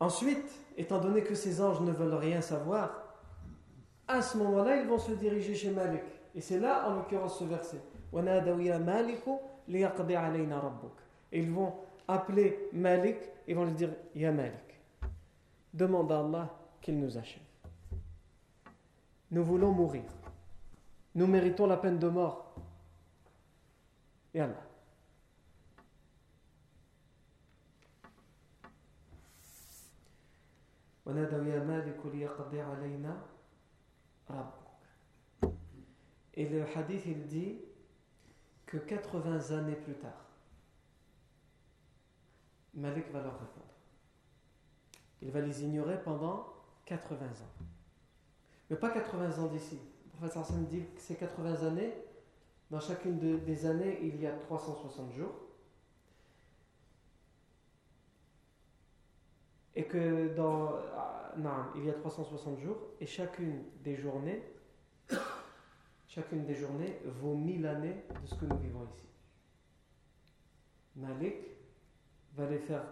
Ensuite, 0.00 0.50
étant 0.76 0.98
donné 0.98 1.22
que 1.22 1.34
ces 1.34 1.60
anges 1.60 1.80
ne 1.80 1.92
veulent 1.92 2.14
rien 2.14 2.40
savoir, 2.40 2.90
à 4.08 4.22
ce 4.22 4.38
moment-là, 4.38 4.76
ils 4.76 4.88
vont 4.88 4.98
se 4.98 5.12
diriger 5.12 5.54
chez 5.54 5.70
Malik. 5.70 6.02
Et 6.34 6.40
c'est 6.40 6.58
là, 6.58 6.88
en 6.88 6.94
l'occurrence, 6.94 7.38
ce 7.38 7.44
verset. 7.44 7.80
Et 11.32 11.38
ils 11.38 11.50
vont 11.50 11.74
appeler 12.08 12.68
Malik 12.72 13.18
ils 13.50 13.56
vont 13.56 13.64
lui 13.64 13.72
dire 13.74 13.90
Ya 14.14 14.30
Malik, 14.30 14.80
demande 15.74 16.12
à 16.12 16.20
Allah 16.20 16.56
qu'il 16.80 17.00
nous 17.00 17.18
achève. 17.18 17.42
Nous 19.32 19.44
voulons 19.44 19.72
mourir. 19.72 20.04
Nous 21.16 21.26
méritons 21.26 21.66
la 21.66 21.76
peine 21.76 21.98
de 21.98 22.08
mort. 22.08 22.54
Et 24.32 24.40
Allah. 24.40 24.62
Et 36.34 36.48
le 36.48 36.64
hadith 36.76 37.06
il 37.06 37.26
dit 37.26 37.60
que 38.66 38.76
80 38.76 39.50
années 39.56 39.76
plus 39.76 39.94
tard, 39.94 40.26
Malik 42.74 43.10
va 43.10 43.22
leur 43.22 43.32
répondre. 43.32 43.66
Il 45.22 45.30
va 45.30 45.40
les 45.40 45.64
ignorer 45.64 46.00
pendant 46.02 46.46
80 46.86 47.26
ans. 47.26 47.64
Mais 48.68 48.76
pas 48.76 48.90
80 48.90 49.42
ans 49.42 49.48
d'ici. 49.48 49.78
Le 50.20 50.26
Hassan 50.26 50.66
dit 50.66 50.84
que 50.94 51.00
ces 51.00 51.16
80 51.16 51.66
années, 51.66 51.94
dans 52.70 52.80
chacune 52.80 53.18
des 53.18 53.66
années, 53.66 53.98
il 54.02 54.20
y 54.20 54.26
a 54.26 54.32
360 54.32 55.12
jours. 55.12 55.34
Et 59.76 59.84
que 59.84 60.34
dans. 60.34 60.74
Ah, 60.96 61.32
non, 61.36 61.50
il 61.76 61.84
y 61.84 61.90
a 61.90 61.94
360 61.94 62.58
jours, 62.58 62.76
et 63.00 63.06
chacune 63.06 63.62
des 63.84 63.96
journées, 63.96 64.42
chacune 66.08 66.44
des 66.44 66.54
journées 66.54 66.98
vaut 67.04 67.34
1000 67.34 67.66
années 67.66 68.04
de 68.20 68.26
ce 68.26 68.34
que 68.34 68.44
nous 68.46 68.58
vivons 68.58 68.84
ici. 68.84 69.06
Malik 70.96 71.36
va 72.34 72.46
les 72.46 72.58
faire, 72.58 72.84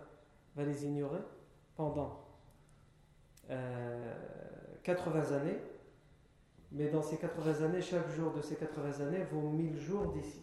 va 0.54 0.64
les 0.64 0.84
ignorer 0.84 1.20
pendant 1.76 2.24
80 3.48 3.50
euh, 3.50 5.40
années, 5.40 5.58
mais 6.70 6.88
dans 6.88 7.02
ces 7.02 7.16
80 7.16 7.64
années, 7.64 7.80
chaque 7.80 8.08
jour 8.10 8.32
de 8.32 8.40
ces 8.40 8.56
80 8.56 9.00
années 9.00 9.24
vaut 9.24 9.48
1000 9.48 9.78
jours 9.78 10.12
d'ici. 10.12 10.42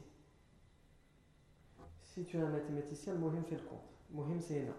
Si 2.01 2.25
tu 2.25 2.37
es 2.37 2.41
un 2.41 2.49
mathématicien, 2.49 3.13
Mohim 3.15 3.43
fait 3.43 3.55
le 3.55 3.63
compte. 3.63 3.89
Mohim 4.11 4.39
c'est 4.39 4.55
énorme. 4.55 4.77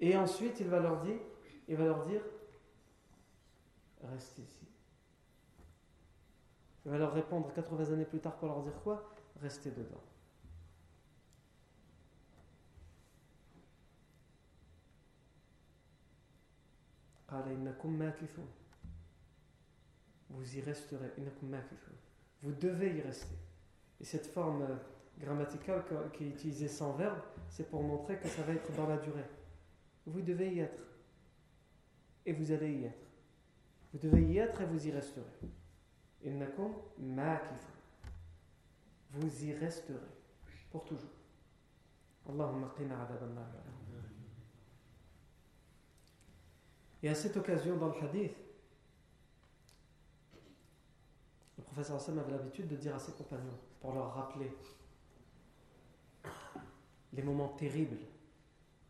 Et 0.00 0.16
ensuite, 0.16 0.60
il 0.60 0.68
va 0.68 0.80
leur 0.80 1.00
dire, 1.02 1.18
il 1.66 1.76
va 1.76 1.84
leur 1.84 2.04
dire, 2.06 2.22
restez 4.02 4.42
ici. 4.42 4.66
Il 6.84 6.90
va 6.90 6.98
leur 6.98 7.12
répondre 7.12 7.52
80 7.52 7.92
années 7.92 8.04
plus 8.04 8.20
tard 8.20 8.36
pour 8.36 8.48
leur 8.48 8.62
dire 8.62 8.80
quoi? 8.82 9.14
Restez 9.42 9.70
dedans. 9.70 10.02
Vous 20.30 20.56
y 20.56 20.60
resterez. 20.60 21.10
Vous 22.42 22.52
devez 22.52 22.96
y 22.96 23.00
rester. 23.02 23.36
Et 24.00 24.04
cette 24.04 24.26
forme 24.26 24.78
grammatical 25.18 25.84
qui 26.14 26.24
est 26.24 26.28
utilisé 26.28 26.68
sans 26.68 26.92
verbe, 26.92 27.20
c'est 27.48 27.68
pour 27.68 27.82
montrer 27.82 28.18
que 28.18 28.28
ça 28.28 28.42
va 28.42 28.52
être 28.52 28.72
dans 28.76 28.86
la 28.86 28.96
durée. 28.96 29.24
Vous 30.08 30.22
devez 30.22 30.54
y 30.54 30.60
être. 30.60 30.82
Et 32.24 32.32
vous 32.32 32.50
allez 32.50 32.72
y 32.72 32.84
être. 32.84 33.06
Vous 33.92 33.98
devez 33.98 34.22
y 34.22 34.38
être 34.38 34.60
et 34.60 34.66
vous 34.66 34.86
y 34.86 34.90
resterez. 34.90 35.24
Vous 39.12 39.44
y 39.44 39.52
resterez 39.52 39.98
pour 40.70 40.84
toujours. 40.84 41.10
Et 47.02 47.08
à 47.08 47.14
cette 47.14 47.36
occasion, 47.36 47.76
dans 47.76 47.88
le 47.88 48.02
hadith, 48.02 48.36
le 51.56 51.62
professeur 51.62 51.96
Hassan 51.96 52.18
avait 52.18 52.32
l'habitude 52.32 52.68
de 52.68 52.76
dire 52.76 52.94
à 52.94 52.98
ses 52.98 53.12
compagnons, 53.12 53.58
pour 53.80 53.94
leur 53.94 54.12
rappeler 54.14 54.52
les 57.12 57.22
moments 57.22 57.48
terribles 57.48 57.98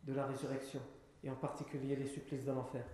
de 0.03 0.13
la 0.13 0.25
résurrection, 0.25 0.81
et 1.23 1.29
en 1.29 1.35
particulier 1.35 1.95
les 1.95 2.07
supplices 2.07 2.45
de 2.45 2.51
l'enfer. 2.51 2.85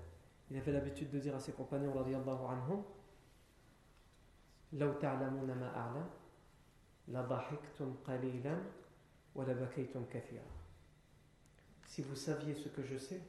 Il 0.50 0.58
avait 0.58 0.72
l'habitude 0.72 1.10
de 1.10 1.20
dire 1.20 1.36
à 1.36 1.40
ses 1.40 1.54
compagnons, 1.54 1.94
anhum, 1.98 2.84
Si 11.86 12.02
vous 12.02 12.16
saviez 12.16 12.54
ce 12.56 12.70
que 12.70 12.84
je 12.84 12.98
sais, 12.98 13.22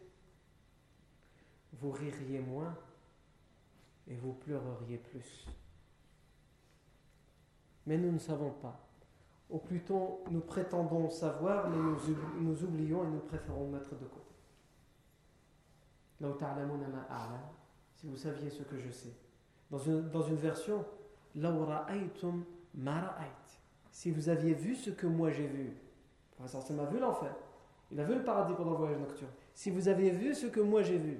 vous 1.72 1.90
ririez 1.90 2.40
moins 2.40 2.76
et 4.08 4.14
vous 4.16 4.32
pleureriez 4.32 4.98
plus. 4.98 5.46
Mais 7.86 7.96
nous 7.96 8.12
ne 8.12 8.18
savons 8.18 8.50
pas. 8.50 8.80
Ou 9.48 9.58
plutôt, 9.58 10.24
nous 10.30 10.40
prétendons 10.40 11.08
savoir, 11.08 11.70
mais 11.70 11.76
nous, 11.76 11.96
nous 12.40 12.64
oublions 12.64 13.04
et 13.04 13.08
nous 13.08 13.20
préférons 13.20 13.68
mettre 13.68 13.90
de 13.90 14.04
côté. 14.06 14.25
Si 17.94 18.06
vous 18.06 18.16
saviez 18.16 18.50
ce 18.50 18.62
que 18.62 18.78
je 18.78 18.90
sais. 18.90 19.14
Dans 19.70 19.78
une, 19.78 20.08
dans 20.10 20.22
une 20.22 20.36
version, 20.36 20.84
si 23.90 24.10
vous 24.10 24.28
aviez 24.28 24.54
vu 24.54 24.74
ce 24.74 24.90
que 24.90 25.06
moi 25.06 25.30
j'ai 25.30 25.46
vu. 25.46 25.64
Le 25.64 26.44
professeur 26.46 26.80
a 26.80 26.86
vu 26.86 26.98
l'enfer. 26.98 27.34
Il 27.90 28.00
a 28.00 28.04
vu 28.04 28.14
le 28.14 28.24
paradis 28.24 28.54
pendant 28.54 28.72
le 28.72 28.76
voyage 28.76 28.98
nocturne. 28.98 29.30
Si 29.54 29.70
vous 29.70 29.88
aviez 29.88 30.10
vu 30.10 30.34
ce 30.34 30.46
que 30.46 30.60
moi 30.60 30.82
j'ai 30.82 30.98
vu, 30.98 31.18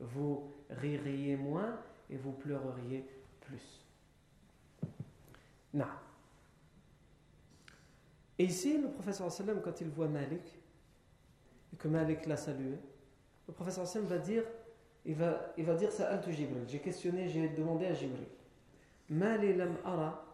vous 0.00 0.50
ririez 0.70 1.36
moins 1.36 1.78
et 2.10 2.16
vous 2.16 2.32
pleureriez 2.32 3.06
plus. 3.40 3.86
Non. 5.72 5.86
Et 8.38 8.44
ici, 8.44 8.78
le 8.78 8.88
professeur 8.88 9.30
sallam, 9.30 9.60
quand 9.62 9.80
il 9.80 9.88
voit 9.88 10.08
Malik, 10.08 10.58
et 11.72 11.76
que 11.76 11.88
Malik 11.88 12.26
l'a 12.26 12.36
salué, 12.36 12.78
le 13.46 13.52
professeur 13.54 13.86
sallam 13.86 14.08
va 14.08 14.18
dire, 14.18 14.44
il 15.04 15.14
va, 15.14 15.52
il 15.56 15.64
va 15.64 15.74
dire 15.74 15.92
ça 15.92 16.08
à 16.08 16.30
Jibril. 16.30 16.64
J'ai 16.66 16.80
questionné, 16.80 17.28
j'ai 17.28 17.48
demandé 17.48 17.86
à 17.86 17.94
Jibril. 17.94 18.26
Mali 19.10 19.54
lam 19.54 19.76
ara. 19.84 20.24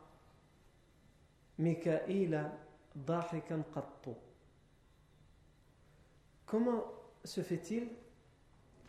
Comment 6.47 6.85
se 7.23 7.43
fait-il 7.43 7.89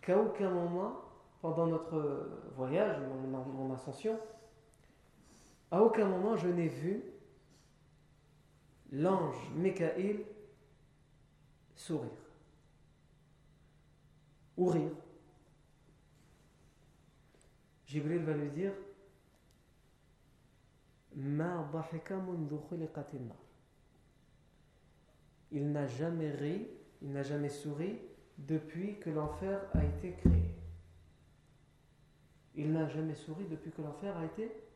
qu'à 0.02 0.18
aucun 0.18 0.50
moment, 0.50 1.02
pendant 1.42 1.68
notre 1.68 2.30
voyage, 2.56 2.98
mon, 3.02 3.74
ascension, 3.74 4.18
à 5.70 5.82
aucun 5.82 6.06
moment 6.06 6.38
je 6.38 6.48
n'ai 6.48 6.68
vu 6.68 7.04
l'ange 8.92 9.50
Mikaïl 9.56 10.24
sourire 11.76 12.10
ou 14.58 14.68
rire. 14.68 14.92
Jibril 17.86 18.24
va 18.24 18.34
lui 18.34 18.50
dire 18.52 18.74
Il 25.52 25.72
n'a 25.72 25.88
jamais 25.88 26.32
ri 26.32 26.68
il 27.02 27.12
n'a 27.12 27.24
jamais 27.24 27.50
souri 27.50 27.98
depuis 28.38 29.00
que 29.00 29.10
l'enfer 29.10 29.60
a 29.74 29.84
été 29.84 30.14
créé. 30.14 30.56
Il 32.56 32.72
n'a 32.72 32.88
jamais 32.88 33.16
souri 33.16 33.46
depuis 33.46 33.72
que 33.72 33.82
l'enfer 33.82 34.16
a 34.18 34.26
été 34.26 34.48
créé. 34.48 34.71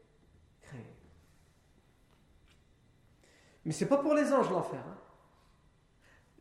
Mais 3.66 3.72
c'est 3.72 3.88
pas 3.88 3.98
pour 3.98 4.14
les 4.14 4.32
anges 4.32 4.50
l'enfer. 4.50 4.80
Hein. 4.88 4.98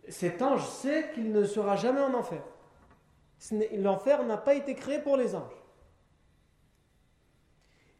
Cet 0.09 0.43
ange 0.43 0.67
sait 0.67 1.11
qu'il 1.15 1.33
ne 1.33 1.45
sera 1.45 1.77
jamais 1.77 2.03
en 2.03 2.13
enfer. 2.15 2.43
L'enfer 3.73 4.25
n'a 4.25 4.37
pas 4.37 4.55
été 4.55 4.75
créé 4.75 5.01
pour 5.01 5.17
les 5.17 5.35
anges. 5.35 5.65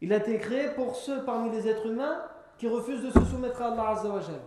Il 0.01 0.13
a 0.13 0.17
été 0.17 0.37
créé 0.37 0.69
pour 0.69 0.95
ceux 0.95 1.23
parmi 1.25 1.49
les 1.49 1.67
êtres 1.67 1.87
humains 1.87 2.23
qui 2.57 2.67
refusent 2.67 3.01
de 3.03 3.11
se 3.11 3.25
soumettre 3.25 3.61
à 3.61 3.71
Allah 3.71 3.89
Azzawajal. 3.89 4.41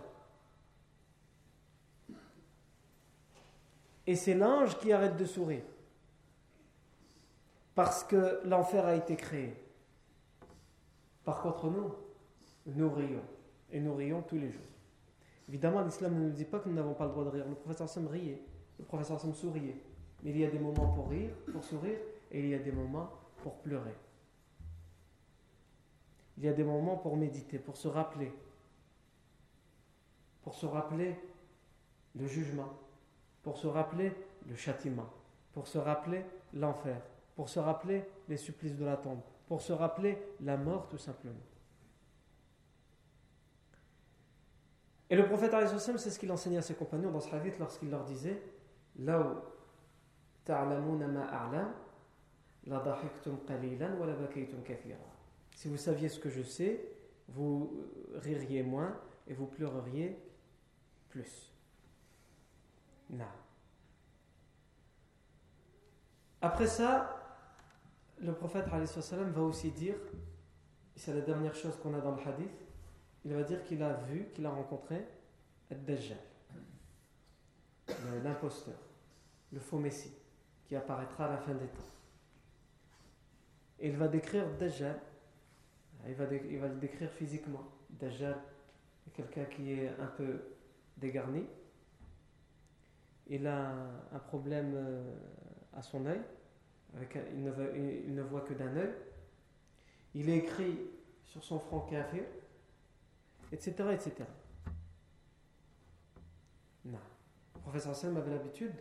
Et 4.07 4.15
c'est 4.15 4.33
l'ange 4.33 4.77
qui 4.79 4.91
arrête 4.93 5.17
de 5.17 5.25
sourire. 5.25 5.63
Parce 7.75 8.03
que 8.03 8.41
l'enfer 8.45 8.85
a 8.85 8.95
été 8.95 9.15
créé. 9.15 9.55
Par 11.23 11.41
contre, 11.41 11.67
nous, 11.67 11.93
nous 12.65 12.91
rions. 12.91 13.23
Et 13.71 13.79
nous 13.79 13.95
rions 13.95 14.21
tous 14.21 14.37
les 14.37 14.51
jours. 14.51 14.61
Évidemment, 15.47 15.81
l'islam 15.81 16.15
ne 16.15 16.29
nous 16.29 16.33
dit 16.33 16.45
pas 16.45 16.59
que 16.59 16.69
nous 16.69 16.75
n'avons 16.75 16.93
pas 16.93 17.05
le 17.05 17.11
droit 17.11 17.23
de 17.23 17.29
rire. 17.29 17.45
Le 17.47 17.55
professeur 17.55 17.89
Sam 17.89 18.07
riait. 18.07 18.41
Le 18.77 18.85
professeur 18.85 19.19
Sam 19.19 19.33
souriait. 19.33 19.81
Mais 20.23 20.31
il 20.31 20.37
y 20.37 20.45
a 20.45 20.49
des 20.49 20.59
moments 20.59 20.91
pour 20.93 21.09
rire, 21.09 21.31
pour 21.51 21.63
sourire, 21.63 21.97
et 22.31 22.39
il 22.39 22.49
y 22.49 22.53
a 22.53 22.59
des 22.59 22.71
moments 22.71 23.09
pour 23.37 23.55
pleurer. 23.59 23.95
Il 26.37 26.45
y 26.45 26.47
a 26.47 26.53
des 26.53 26.63
moments 26.63 26.97
pour 26.97 27.17
méditer, 27.17 27.57
pour 27.57 27.77
se 27.77 27.87
rappeler. 27.87 28.31
Pour 30.43 30.55
se 30.55 30.65
rappeler 30.65 31.15
le 32.15 32.27
jugement 32.27 32.69
pour 33.43 33.57
se 33.57 33.67
rappeler 33.67 34.13
le 34.47 34.55
châtiment, 34.55 35.07
pour 35.53 35.67
se 35.67 35.77
rappeler 35.77 36.23
l'enfer, 36.53 37.01
pour 37.35 37.49
se 37.49 37.59
rappeler 37.59 38.03
les 38.27 38.37
supplices 38.37 38.75
de 38.75 38.85
la 38.85 38.97
tombe, 38.97 39.21
pour 39.47 39.61
se 39.61 39.73
rappeler 39.73 40.17
la 40.41 40.57
mort 40.57 40.87
tout 40.87 40.97
simplement. 40.97 41.39
Et 45.09 45.15
le 45.15 45.25
prophète 45.25 45.53
c'est 45.97 46.11
ce 46.11 46.19
qu'il 46.19 46.31
enseignait 46.31 46.57
à 46.57 46.61
ses 46.61 46.75
compagnons 46.75 47.11
dans 47.11 47.19
ce 47.19 47.33
hadith 47.35 47.57
lorsqu'il 47.59 47.89
leur 47.89 48.03
disait 48.03 48.41
Si 55.55 55.67
vous 55.67 55.77
saviez 55.77 56.09
ce 56.09 56.19
que 56.19 56.29
je 56.29 56.43
sais, 56.43 56.85
vous 57.29 57.85
ririez 58.15 58.63
moins 58.63 58.95
et 59.27 59.33
vous 59.33 59.47
pleureriez 59.47 60.17
plus. 61.09 61.51
Non. 63.09 63.25
Après 66.41 66.67
ça, 66.67 67.19
le 68.21 68.33
prophète 68.33 68.65
va 68.67 69.41
aussi 69.41 69.71
dire, 69.71 69.95
c'est 70.95 71.13
la 71.13 71.21
dernière 71.21 71.55
chose 71.55 71.77
qu'on 71.81 71.93
a 71.93 72.01
dans 72.01 72.15
le 72.15 72.21
hadith, 72.21 72.68
il 73.25 73.33
va 73.33 73.43
dire 73.43 73.63
qu'il 73.63 73.81
a 73.83 73.93
vu, 73.93 74.27
qu'il 74.33 74.45
a 74.45 74.49
rencontré 74.49 75.05
Ad-Dajjal, 75.71 76.17
l'imposteur, 78.23 78.79
le 79.51 79.59
faux 79.59 79.77
messie, 79.77 80.13
qui 80.67 80.75
apparaîtra 80.75 81.25
à 81.25 81.29
la 81.31 81.37
fin 81.37 81.53
des 81.53 81.67
temps. 81.67 81.83
Et 83.79 83.89
il 83.89 83.97
va 83.97 84.07
décrire 84.07 84.45
Dajjal, 84.57 84.99
il 86.07 86.13
va, 86.13 86.25
le 86.25 86.79
décrire 86.79 87.11
physiquement. 87.11 87.63
Dajjal 87.89 88.37
quelqu'un 89.13 89.45
qui 89.45 89.73
est 89.73 89.89
un 89.99 90.05
peu 90.05 90.39
dégarni, 90.97 91.43
il 93.27 93.45
a 93.47 93.73
un 94.13 94.19
problème 94.19 94.73
euh, 94.75 95.15
à 95.73 95.81
son 95.81 96.05
œil, 96.05 96.21
il, 97.35 97.43
ne 98.13 98.21
voit, 98.21 98.41
que 98.41 98.53
d'un 98.53 98.75
œil. 98.75 98.93
Il 100.15 100.29
écrit 100.29 100.79
sur 101.25 101.43
son 101.43 101.59
front 101.59 101.81
kafir, 101.81 102.23
etc. 103.51 103.73
etc. 103.93 104.13
Non. 106.85 106.99
Le 107.55 107.59
professeur 107.61 107.95
Sam 107.95 108.17
avait 108.17 108.31
l'habitude 108.31 108.73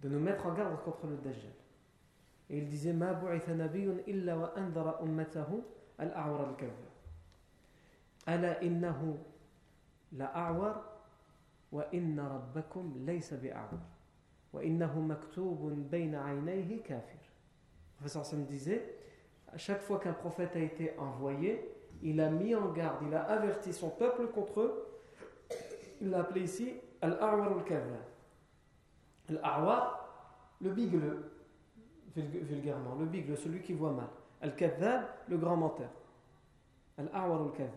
de 0.00 0.08
nous 0.08 0.20
mettre 0.20 0.46
en 0.46 0.54
garde 0.54 0.80
contre 0.82 1.06
le 1.06 1.16
Dajjal. 1.16 1.52
Et 2.50 2.58
il 2.58 2.68
disait 2.68 2.92
Ma 2.92 3.18
illa 4.06 4.36
wa 4.36 4.52
anzara 4.56 5.02
ummatahu 5.02 5.62
al-a'war 5.98 6.48
al-kawwa. 6.48 6.90
Ala 8.26 8.62
innahu 8.62 9.16
la-a'war 10.12 10.82
wa 11.70 11.86
inna 11.92 12.28
rabbakum 12.28 13.06
laysa 13.06 13.36
bi-a'war. 13.36 13.80
Wa 14.52 14.62
innahu 14.62 15.00
maktubun 15.00 15.88
bayna 15.90 16.24
aynayhi 16.24 16.82
kafir. 16.82 17.20
Le 17.20 17.96
professeur 17.96 18.26
Sam 18.26 18.44
disait 18.44 18.98
à 19.52 19.58
chaque 19.58 19.80
fois 19.80 19.98
qu'un 19.98 20.12
prophète 20.12 20.56
a 20.56 20.60
été 20.60 20.98
envoyé, 20.98 21.60
il 22.02 22.20
a 22.20 22.28
mis 22.28 22.54
en 22.54 22.68
garde, 22.72 22.98
il 23.06 23.14
a 23.14 23.22
averti 23.22 23.72
son 23.72 23.90
peuple 23.90 24.26
contre 24.28 24.60
eux. 24.60 24.86
Il 26.00 26.10
l'a 26.10 26.20
appelé 26.20 26.42
ici 26.42 26.74
Al-A'war 27.00 27.52
al-Kavla. 27.52 27.98
Al-A'war, 29.30 30.08
le 30.60 30.70
bigleux, 30.70 31.32
vulgairement, 32.16 32.96
le 32.96 33.06
bigleux, 33.06 33.36
celui 33.36 33.62
qui 33.62 33.72
voit 33.72 33.92
mal. 33.92 34.08
Al-Kadhab, 34.40 35.02
le 35.28 35.38
grand 35.38 35.56
menteur. 35.56 35.90
Al-A'war 36.98 37.42
al-Kadhab. 37.42 37.70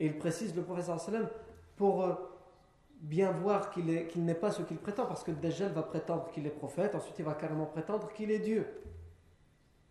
Et 0.00 0.06
il 0.06 0.18
précise 0.18 0.54
le 0.54 0.62
professeur 0.62 1.00
sallam 1.00 1.28
pour 1.76 2.04
euh, 2.04 2.14
bien 3.00 3.30
voir 3.30 3.70
qu'il 3.70 3.84
n'est 3.84 4.34
pas 4.34 4.50
ce 4.50 4.62
qu'il 4.62 4.78
prétend, 4.78 5.06
parce 5.06 5.22
que 5.22 5.30
Dajjal 5.30 5.72
va 5.72 5.82
prétendre 5.82 6.28
qu'il 6.30 6.46
est 6.46 6.50
prophète, 6.50 6.94
ensuite 6.94 7.18
il 7.18 7.24
va 7.24 7.34
carrément 7.34 7.66
prétendre 7.66 8.12
qu'il 8.12 8.30
est 8.30 8.40
Dieu. 8.40 8.66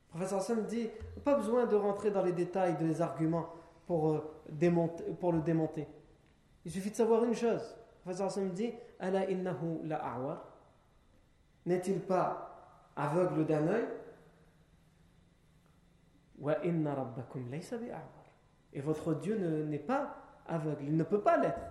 Professeur 0.10 0.40
Hassan 0.40 0.66
dit 0.66 0.90
pas 1.24 1.36
besoin 1.36 1.66
de 1.66 1.76
rentrer 1.76 2.12
dans 2.12 2.24
les 2.24 2.32
détails 2.32 2.78
des 2.78 3.02
arguments 3.02 3.50
pour, 3.86 4.12
euh, 4.12 4.20
démonter, 4.50 5.04
pour 5.20 5.32
le 5.32 5.42
démonter. 5.42 5.88
Il 6.66 6.72
suffit 6.72 6.92
de 6.92 6.96
savoir 6.96 7.24
une 7.24 7.36
chose. 7.36 7.62
Le 7.62 8.02
professeur 8.02 8.28
Hassan 8.28 8.52
dit 8.52 8.74
Ala 9.00 9.30
innahu 9.30 9.80
la 9.84 10.02
N'est-il 11.66 12.00
pas 12.00 12.92
aveugle 12.96 13.46
d'un 13.46 13.68
œil? 13.68 13.88
Et 18.74 18.82
votre 18.82 19.14
Dieu 19.16 19.64
n'est 19.66 19.80
pas 19.80 20.16
aveugle, 20.48 20.84
il 20.84 20.96
ne 20.96 21.04
peut 21.04 21.22
pas 21.22 21.38
l'être. 21.38 21.62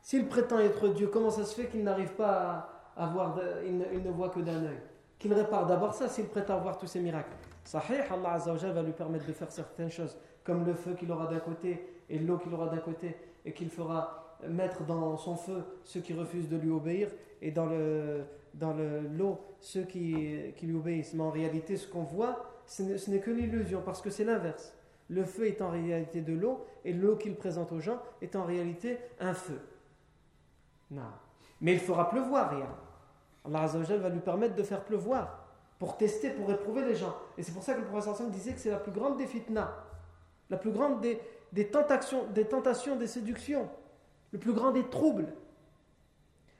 S'il 0.00 0.26
prétend 0.26 0.58
être 0.58 0.88
Dieu, 0.88 1.06
comment 1.06 1.30
ça 1.30 1.44
se 1.44 1.54
fait 1.54 1.68
qu'il 1.68 1.84
n'arrive 1.84 2.14
pas 2.14 2.68
à, 2.96 3.06
voir, 3.06 3.38
il 3.64 3.78
ne, 3.78 4.10
voit 4.10 4.30
que 4.30 4.40
d'un 4.40 4.64
œil? 4.64 4.80
Qu'il 5.22 5.32
répare 5.34 5.66
d'abord 5.66 5.94
ça 5.94 6.08
s'il 6.08 6.26
prétend 6.26 6.58
voir 6.58 6.76
tous 6.76 6.88
ces 6.88 6.98
miracles. 6.98 7.30
Sahih, 7.62 8.00
Allah 8.10 8.38
va 8.72 8.82
lui 8.82 8.90
permettre 8.90 9.24
de 9.24 9.32
faire 9.32 9.52
certaines 9.52 9.88
choses, 9.88 10.16
comme 10.42 10.66
le 10.66 10.74
feu 10.74 10.94
qu'il 10.94 11.12
aura 11.12 11.28
d'un 11.28 11.38
côté 11.38 11.80
et 12.10 12.18
l'eau 12.18 12.38
qu'il 12.38 12.52
aura 12.52 12.66
d'un 12.66 12.78
côté, 12.78 13.14
et 13.44 13.52
qu'il 13.52 13.70
fera 13.70 14.36
mettre 14.48 14.82
dans 14.82 15.16
son 15.16 15.36
feu 15.36 15.62
ceux 15.84 16.00
qui 16.00 16.12
refusent 16.12 16.48
de 16.48 16.56
lui 16.56 16.70
obéir, 16.70 17.08
et 17.40 17.52
dans 17.52 17.66
le 17.66 18.24
dans 18.54 18.74
l'eau 19.16 19.38
ceux 19.60 19.84
qui, 19.84 20.52
qui, 20.56 20.66
lui 20.66 20.74
obéissent. 20.74 21.14
Mais 21.14 21.22
en 21.22 21.30
réalité, 21.30 21.76
ce 21.76 21.86
qu'on 21.86 22.02
voit, 22.02 22.44
ce 22.66 22.82
n'est 22.82 23.20
que 23.20 23.30
l'illusion, 23.30 23.80
parce 23.80 24.02
que 24.02 24.10
c'est 24.10 24.24
l'inverse. 24.24 24.74
Le 25.08 25.24
feu 25.24 25.46
est 25.46 25.62
en 25.62 25.70
réalité 25.70 26.20
de 26.20 26.32
l'eau, 26.32 26.66
et 26.84 26.92
l'eau 26.92 27.14
qu'il 27.14 27.36
présente 27.36 27.70
aux 27.70 27.80
gens 27.80 28.02
est 28.22 28.34
en 28.34 28.42
réalité 28.42 28.98
un 29.20 29.34
feu. 29.34 29.60
Non. 30.90 31.12
Mais 31.60 31.74
il 31.74 31.78
fera 31.78 32.10
pleuvoir, 32.10 32.50
rien. 32.50 32.68
Allah 33.44 33.66
va 33.66 34.08
lui 34.08 34.20
permettre 34.20 34.54
de 34.54 34.62
faire 34.62 34.84
pleuvoir 34.84 35.38
pour 35.78 35.96
tester, 35.96 36.30
pour 36.30 36.50
éprouver 36.50 36.84
les 36.84 36.94
gens. 36.94 37.16
Et 37.36 37.42
c'est 37.42 37.52
pour 37.52 37.62
ça 37.62 37.74
que 37.74 37.80
le 37.80 37.86
professeur 37.86 38.16
Sam 38.16 38.30
disait 38.30 38.52
que 38.52 38.60
c'est 38.60 38.70
la 38.70 38.78
plus 38.78 38.92
grande 38.92 39.16
des 39.16 39.26
fitna, 39.26 39.74
la 40.48 40.56
plus 40.56 40.70
grande 40.70 41.00
des, 41.00 41.66
tentations, 41.66 42.26
des 42.30 43.06
séductions, 43.06 43.68
le 44.30 44.38
plus 44.38 44.52
grand 44.52 44.70
des 44.70 44.84
troubles. 44.84 45.26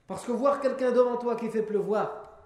Parce 0.09 0.27
que 0.27 0.33
voir 0.33 0.61
quelqu'un 0.61 0.91
devant 0.91 1.17
toi 1.19 1.37
qui 1.37 1.49
fait 1.49 1.63
pleuvoir, 1.63 2.41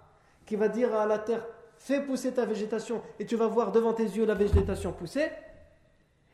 qui 0.44 0.54
va 0.56 0.68
dire 0.68 0.94
à 0.94 1.06
la 1.06 1.18
terre, 1.18 1.46
fais 1.78 2.02
pousser 2.02 2.32
ta 2.32 2.44
végétation, 2.44 3.00
et 3.18 3.24
tu 3.24 3.36
vas 3.36 3.46
voir 3.46 3.72
devant 3.72 3.94
tes 3.94 4.04
yeux 4.04 4.26
la 4.26 4.34
végétation 4.34 4.92
pousser, 4.92 5.30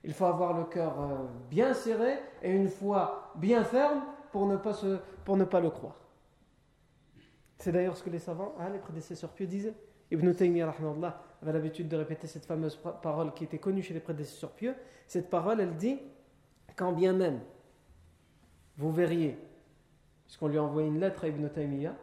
il 0.04 0.12
faut 0.12 0.26
avoir 0.26 0.58
le 0.58 0.64
cœur 0.64 1.00
euh, 1.00 1.16
bien 1.48 1.72
serré 1.72 2.18
et 2.42 2.50
une 2.50 2.68
foi 2.68 3.30
bien 3.36 3.62
ferme 3.62 4.02
pour 4.32 4.46
ne 4.46 4.56
pas 4.56 5.60
le 5.60 5.70
croire. 5.70 6.01
C'est 7.62 7.70
d'ailleurs 7.70 7.96
ce 7.96 8.02
que 8.02 8.10
les 8.10 8.18
savants, 8.18 8.56
hein, 8.58 8.70
les 8.70 8.80
prédécesseurs 8.80 9.30
pieux 9.30 9.46
disaient. 9.46 9.76
Ibn 10.10 10.32
Taymiyyah 10.32 10.74
avait 11.40 11.52
l'habitude 11.52 11.86
de 11.86 11.96
répéter 11.96 12.26
cette 12.26 12.44
fameuse 12.44 12.76
parole 13.00 13.32
qui 13.34 13.44
était 13.44 13.58
connue 13.58 13.82
chez 13.82 13.94
les 13.94 14.00
prédécesseurs 14.00 14.50
pieux. 14.50 14.74
Cette 15.06 15.30
parole, 15.30 15.60
elle 15.60 15.76
dit 15.76 16.00
Quand 16.74 16.90
bien 16.90 17.12
même 17.12 17.38
vous 18.78 18.90
verriez, 18.90 19.38
puisqu'on 20.24 20.48
lui 20.48 20.58
a 20.58 20.62
envoyé 20.64 20.88
une 20.88 20.98
lettre 20.98 21.22
à 21.22 21.28
Ibn 21.28 21.46
Taymiyyah, 21.46 21.94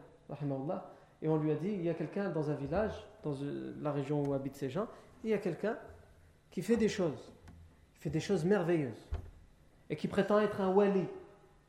et 1.21 1.27
on 1.27 1.35
lui 1.35 1.51
a 1.51 1.55
dit 1.55 1.71
il 1.71 1.83
y 1.83 1.89
a 1.89 1.93
quelqu'un 1.93 2.29
dans 2.29 2.49
un 2.49 2.55
village, 2.55 2.93
dans 3.21 3.33
euh, 3.41 3.75
la 3.81 3.91
région 3.91 4.23
où 4.23 4.33
habitent 4.33 4.55
ces 4.55 4.69
gens, 4.69 4.87
il 5.25 5.31
y 5.31 5.33
a 5.33 5.39
quelqu'un 5.39 5.77
qui 6.51 6.61
fait 6.61 6.77
des 6.77 6.87
choses, 6.87 7.33
qui 7.95 7.99
fait 7.99 8.09
des 8.09 8.21
choses 8.21 8.45
merveilleuses, 8.45 9.09
et 9.89 9.97
qui 9.97 10.07
prétend 10.07 10.39
être 10.39 10.61
un 10.61 10.73
wali, 10.73 11.05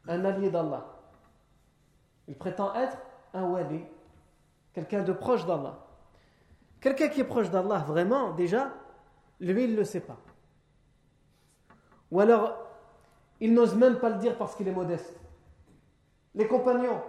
un 0.07 0.25
allié 0.25 0.49
d'Allah. 0.49 0.87
Il 2.29 2.37
prétend 2.37 2.73
être 2.77 2.97
un 3.35 3.45
wali, 3.45 3.85
quelqu'un 4.73 5.03
de 5.03 5.13
proche 5.13 5.47
d'Allah. 5.47 5.79
Quelqu'un 6.81 7.09
qui 7.09 7.21
est 7.21 7.25
proche 7.25 7.51
d'Allah, 7.51 7.85
vraiment, 7.87 8.33
déjà, 8.33 8.73
lui, 9.41 9.65
il 9.65 9.73
ne 9.73 9.77
le 9.77 9.85
sait 9.85 10.01
pas. 10.01 10.17
Ou 12.11 12.21
alors, 12.21 12.57
il 13.41 13.55
n'ose 13.55 13.75
même 13.75 13.99
pas 13.99 14.11
le 14.11 14.17
dire 14.17 14.37
parce 14.37 14.55
qu'il 14.55 14.69
est 14.69 14.73
modeste. 14.73 15.19
Les 16.35 16.47
compagnons, 16.47 17.01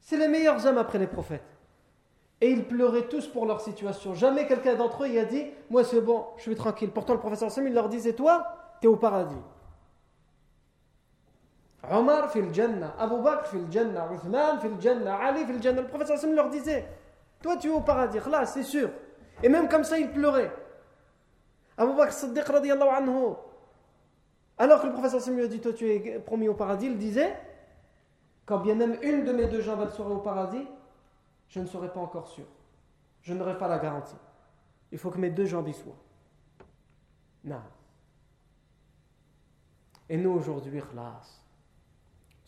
c'est 0.00 0.16
les 0.16 0.28
meilleurs 0.28 0.64
hommes 0.66 0.78
après 0.78 0.98
les 0.98 1.06
prophètes. 1.06 1.56
Et 2.40 2.50
ils 2.50 2.66
pleuraient 2.66 3.08
tous 3.08 3.26
pour 3.26 3.46
leur 3.46 3.60
situation. 3.60 4.14
Jamais 4.14 4.46
quelqu'un 4.46 4.76
d'entre 4.76 5.04
eux 5.04 5.08
y 5.08 5.18
a 5.18 5.24
dit 5.24 5.46
Moi 5.70 5.82
c'est 5.82 6.00
bon, 6.00 6.26
je 6.36 6.42
suis 6.42 6.54
tranquille. 6.54 6.90
Pourtant, 6.90 7.14
le 7.14 7.18
professeur 7.18 7.50
Sam, 7.50 7.66
il 7.66 7.74
leur 7.74 7.88
disait 7.88 8.12
Toi, 8.12 8.46
tu 8.80 8.86
es 8.86 8.90
au 8.90 8.96
paradis. 8.96 9.42
Omar 11.84 12.30
fil 12.30 12.52
Jannah, 12.52 12.94
Abu 12.98 13.22
Bakr 13.22 13.46
fil 13.46 13.66
Jannah, 13.70 14.12
Uthman 14.12 14.60
fil 14.60 14.80
Jannah, 14.80 15.16
Ali 15.16 15.46
fil 15.46 15.62
Jannah. 15.62 15.82
Le 15.82 16.12
Hassan 16.12 16.34
leur 16.34 16.50
disait 16.50 16.88
Toi, 17.40 17.56
tu 17.56 17.68
es 17.68 17.70
au 17.70 17.80
paradis, 17.80 18.18
là, 18.28 18.44
c'est 18.46 18.64
sûr. 18.64 18.90
Et 19.42 19.48
même 19.48 19.68
comme 19.68 19.84
ça, 19.84 19.98
il 19.98 20.10
pleurait. 20.10 20.52
Abu 21.76 21.94
Bakr 21.94 22.12
Siddiq 22.12 22.50
anhu. 22.50 23.34
Alors 24.58 24.82
que 24.82 24.88
le 24.88 25.04
Hassan 25.04 25.36
lui 25.36 25.44
a 25.44 25.48
dit 25.48 25.60
Toi, 25.60 25.72
tu 25.72 25.88
es 25.88 26.18
promis 26.18 26.48
au 26.48 26.54
paradis, 26.54 26.86
il 26.86 26.98
disait 26.98 27.36
Quand 28.44 28.58
bien 28.58 28.74
même 28.74 28.98
une 29.02 29.24
de 29.24 29.32
mes 29.32 29.46
deux 29.46 29.60
jambes 29.60 29.88
serait 29.90 30.12
au 30.12 30.18
paradis, 30.18 30.66
je 31.48 31.60
ne 31.60 31.66
serai 31.66 31.92
pas 31.92 32.00
encore 32.00 32.26
sûr. 32.26 32.46
Je 33.22 33.34
n'aurai 33.34 33.56
pas 33.56 33.68
la 33.68 33.78
garantie. 33.78 34.16
Il 34.90 34.98
faut 34.98 35.10
que 35.10 35.18
mes 35.18 35.30
deux 35.30 35.46
jambes 35.46 35.68
y 35.68 35.74
soient. 35.74 35.96
Non. 37.44 37.62
Et 40.08 40.16
nous 40.16 40.30
aujourd'hui, 40.30 40.80
khlas 40.80 41.40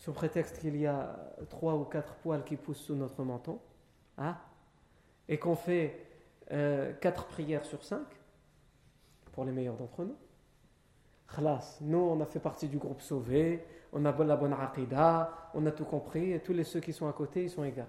sous 0.01 0.13
prétexte 0.13 0.59
qu'il 0.59 0.77
y 0.77 0.87
a 0.87 1.15
trois 1.51 1.75
ou 1.75 1.85
quatre 1.85 2.15
poils 2.15 2.43
qui 2.43 2.57
poussent 2.57 2.81
sous 2.81 2.95
notre 2.95 3.23
menton, 3.23 3.61
hein, 4.17 4.35
et 5.29 5.39
qu'on 5.39 5.55
fait 5.55 6.07
euh, 6.53 6.95
quatre 6.95 7.27
prières 7.27 7.67
sur 7.67 7.85
cinq, 7.85 8.07
pour 9.33 9.45
les 9.45 9.53
meilleurs 9.53 9.77
d'entre 9.77 10.05
nous. 10.05 10.17
Khlas, 11.29 11.79
nous 11.83 11.99
on 11.99 12.19
a 12.21 12.25
fait 12.25 12.41
partie 12.41 12.67
du 12.67 12.79
groupe 12.79 13.03
sauvé, 13.03 13.63
on 13.93 14.05
a 14.07 14.25
la 14.25 14.37
bonne 14.37 14.55
aqidah, 14.55 15.51
on 15.53 15.67
a 15.67 15.71
tout 15.71 15.85
compris, 15.85 16.33
et 16.33 16.41
tous 16.41 16.55
les 16.55 16.65
ceux 16.65 16.81
qui 16.81 16.95
sont 16.95 17.07
à 17.07 17.13
côté, 17.13 17.45
ils 17.45 17.51
sont 17.51 17.63
égarés. 17.63 17.89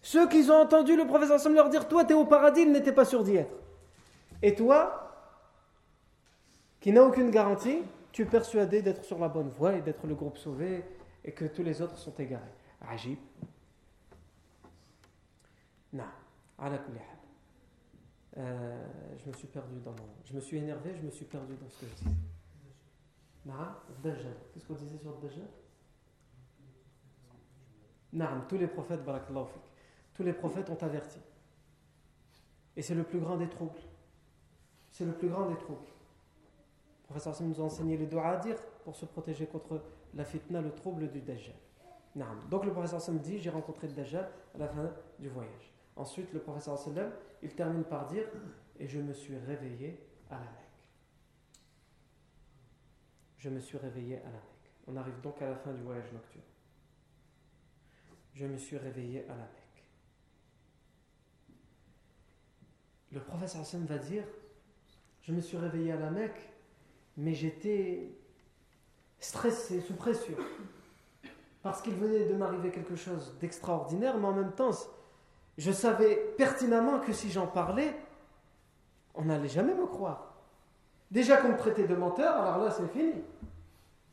Ceux 0.00 0.26
qui 0.28 0.50
ont 0.50 0.62
entendu 0.62 0.96
le 0.96 1.06
professeur 1.06 1.38
Sam 1.38 1.54
leur 1.54 1.68
dire 1.68 1.88
Toi, 1.88 2.06
tu 2.06 2.12
es 2.12 2.14
au 2.14 2.24
paradis, 2.24 2.62
ils 2.62 2.72
n'étaient 2.72 2.92
pas 2.92 3.04
sûrs 3.04 3.22
d'y 3.22 3.36
être. 3.36 3.54
Et 4.42 4.54
toi, 4.54 5.10
qui 6.80 6.90
n'as 6.90 7.02
aucune 7.02 7.30
garantie, 7.30 7.82
tu 8.14 8.22
es 8.22 8.26
persuadé 8.26 8.80
d'être 8.80 9.02
sur 9.02 9.18
la 9.18 9.28
bonne 9.28 9.48
voie 9.48 9.74
et 9.74 9.82
d'être 9.82 10.06
le 10.06 10.14
groupe 10.14 10.38
sauvé 10.38 10.84
et 11.24 11.32
que 11.32 11.46
tous 11.46 11.64
les 11.64 11.82
autres 11.82 11.98
sont 11.98 12.14
égarés. 12.14 12.44
Ajib. 12.80 13.18
Non. 15.92 16.04
Euh, 18.36 18.86
je 19.16 19.28
me 19.28 19.32
suis 19.32 19.48
perdu 19.48 19.80
dans 19.80 19.90
mon... 19.90 20.06
Je 20.24 20.32
me 20.32 20.38
suis 20.38 20.58
énervé, 20.58 20.94
je 20.94 21.02
me 21.02 21.10
suis 21.10 21.24
perdu 21.24 21.56
dans 21.56 21.68
ce 21.68 21.80
que 21.80 21.86
je 21.86 21.94
disais. 21.96 22.16
Dajjal. 24.00 24.36
Qu'est-ce 24.52 24.66
qu'on 24.68 24.74
disait 24.74 24.98
sur 24.98 25.18
Dajjal? 25.18 25.48
Naam, 28.12 28.46
tous 28.48 28.58
les 28.58 28.68
prophètes, 28.68 29.00
tous 30.14 30.22
les 30.22 30.34
prophètes 30.34 30.70
ont 30.70 30.82
averti. 30.82 31.18
Et 32.76 32.82
c'est 32.82 32.94
le 32.94 33.02
plus 33.02 33.18
grand 33.18 33.38
des 33.38 33.48
troubles. 33.48 33.80
C'est 34.92 35.04
le 35.04 35.14
plus 35.14 35.28
grand 35.28 35.50
des 35.50 35.56
troubles. 35.56 35.88
Le 37.14 37.20
professeur 37.20 37.46
nous 37.46 37.60
a 37.60 37.64
enseigné 37.64 37.96
les 37.96 38.06
doigts 38.06 38.26
à 38.26 38.36
dire 38.38 38.56
pour 38.82 38.96
se 38.96 39.04
protéger 39.04 39.46
contre 39.46 39.80
la 40.14 40.24
fitna, 40.24 40.60
le 40.60 40.72
trouble 40.72 41.08
du 41.12 41.20
Dajjal. 41.20 41.54
Donc 42.50 42.64
le 42.64 42.72
professeur 42.72 42.96
Hassan 42.96 43.20
dit 43.20 43.38
J'ai 43.38 43.50
rencontré 43.50 43.86
le 43.86 43.92
Dajjal 43.92 44.28
à 44.52 44.58
la 44.58 44.66
fin 44.66 44.90
du 45.20 45.28
voyage. 45.28 45.72
Ensuite, 45.94 46.32
le 46.32 46.40
professeur 46.40 46.74
Hassan, 46.74 47.12
il 47.40 47.54
termine 47.54 47.84
par 47.84 48.06
dire 48.06 48.26
Et 48.80 48.88
je 48.88 48.98
me 48.98 49.12
suis 49.12 49.36
réveillé 49.46 50.00
à 50.28 50.34
la 50.34 50.40
Mecque. 50.40 51.60
Je 53.38 53.48
me 53.48 53.60
suis 53.60 53.78
réveillé 53.78 54.16
à 54.16 54.24
la 54.24 54.32
Mecque. 54.32 54.72
On 54.88 54.96
arrive 54.96 55.20
donc 55.20 55.40
à 55.40 55.48
la 55.50 55.54
fin 55.54 55.72
du 55.72 55.82
voyage 55.82 56.12
nocturne. 56.12 56.42
Je 58.32 58.44
me 58.44 58.56
suis 58.58 58.76
réveillé 58.76 59.24
à 59.26 59.36
la 59.36 59.44
Mecque. 59.44 59.84
Le 63.12 63.20
professeur 63.20 63.60
Hassan 63.60 63.86
va 63.86 63.98
dire 63.98 64.24
Je 65.22 65.30
me 65.30 65.40
suis 65.40 65.58
réveillé 65.58 65.92
à 65.92 65.96
la 65.96 66.10
Mecque 66.10 66.50
mais 67.16 67.34
j'étais 67.34 68.08
stressé, 69.18 69.80
sous 69.80 69.94
pression. 69.94 70.34
Parce 71.62 71.80
qu'il 71.80 71.94
venait 71.94 72.26
de 72.26 72.34
m'arriver 72.34 72.70
quelque 72.70 72.96
chose 72.96 73.34
d'extraordinaire, 73.40 74.18
mais 74.18 74.26
en 74.26 74.34
même 74.34 74.52
temps, 74.52 74.70
Je 75.56 75.70
savais 75.70 76.16
pertinemment 76.36 76.98
que 76.98 77.12
si 77.12 77.30
j'en 77.30 77.46
parlais, 77.46 77.94
on 79.14 79.24
n'allait 79.24 79.48
jamais 79.48 79.72
me 79.72 79.86
croire. 79.86 80.34
Déjà 81.12 81.36
qu'on 81.36 81.50
me 81.50 81.56
traitait 81.56 81.86
de 81.86 81.94
menteur, 81.94 82.34
alors 82.36 82.58
là 82.64 82.72
c'est 82.72 82.88
fini. 82.88 83.22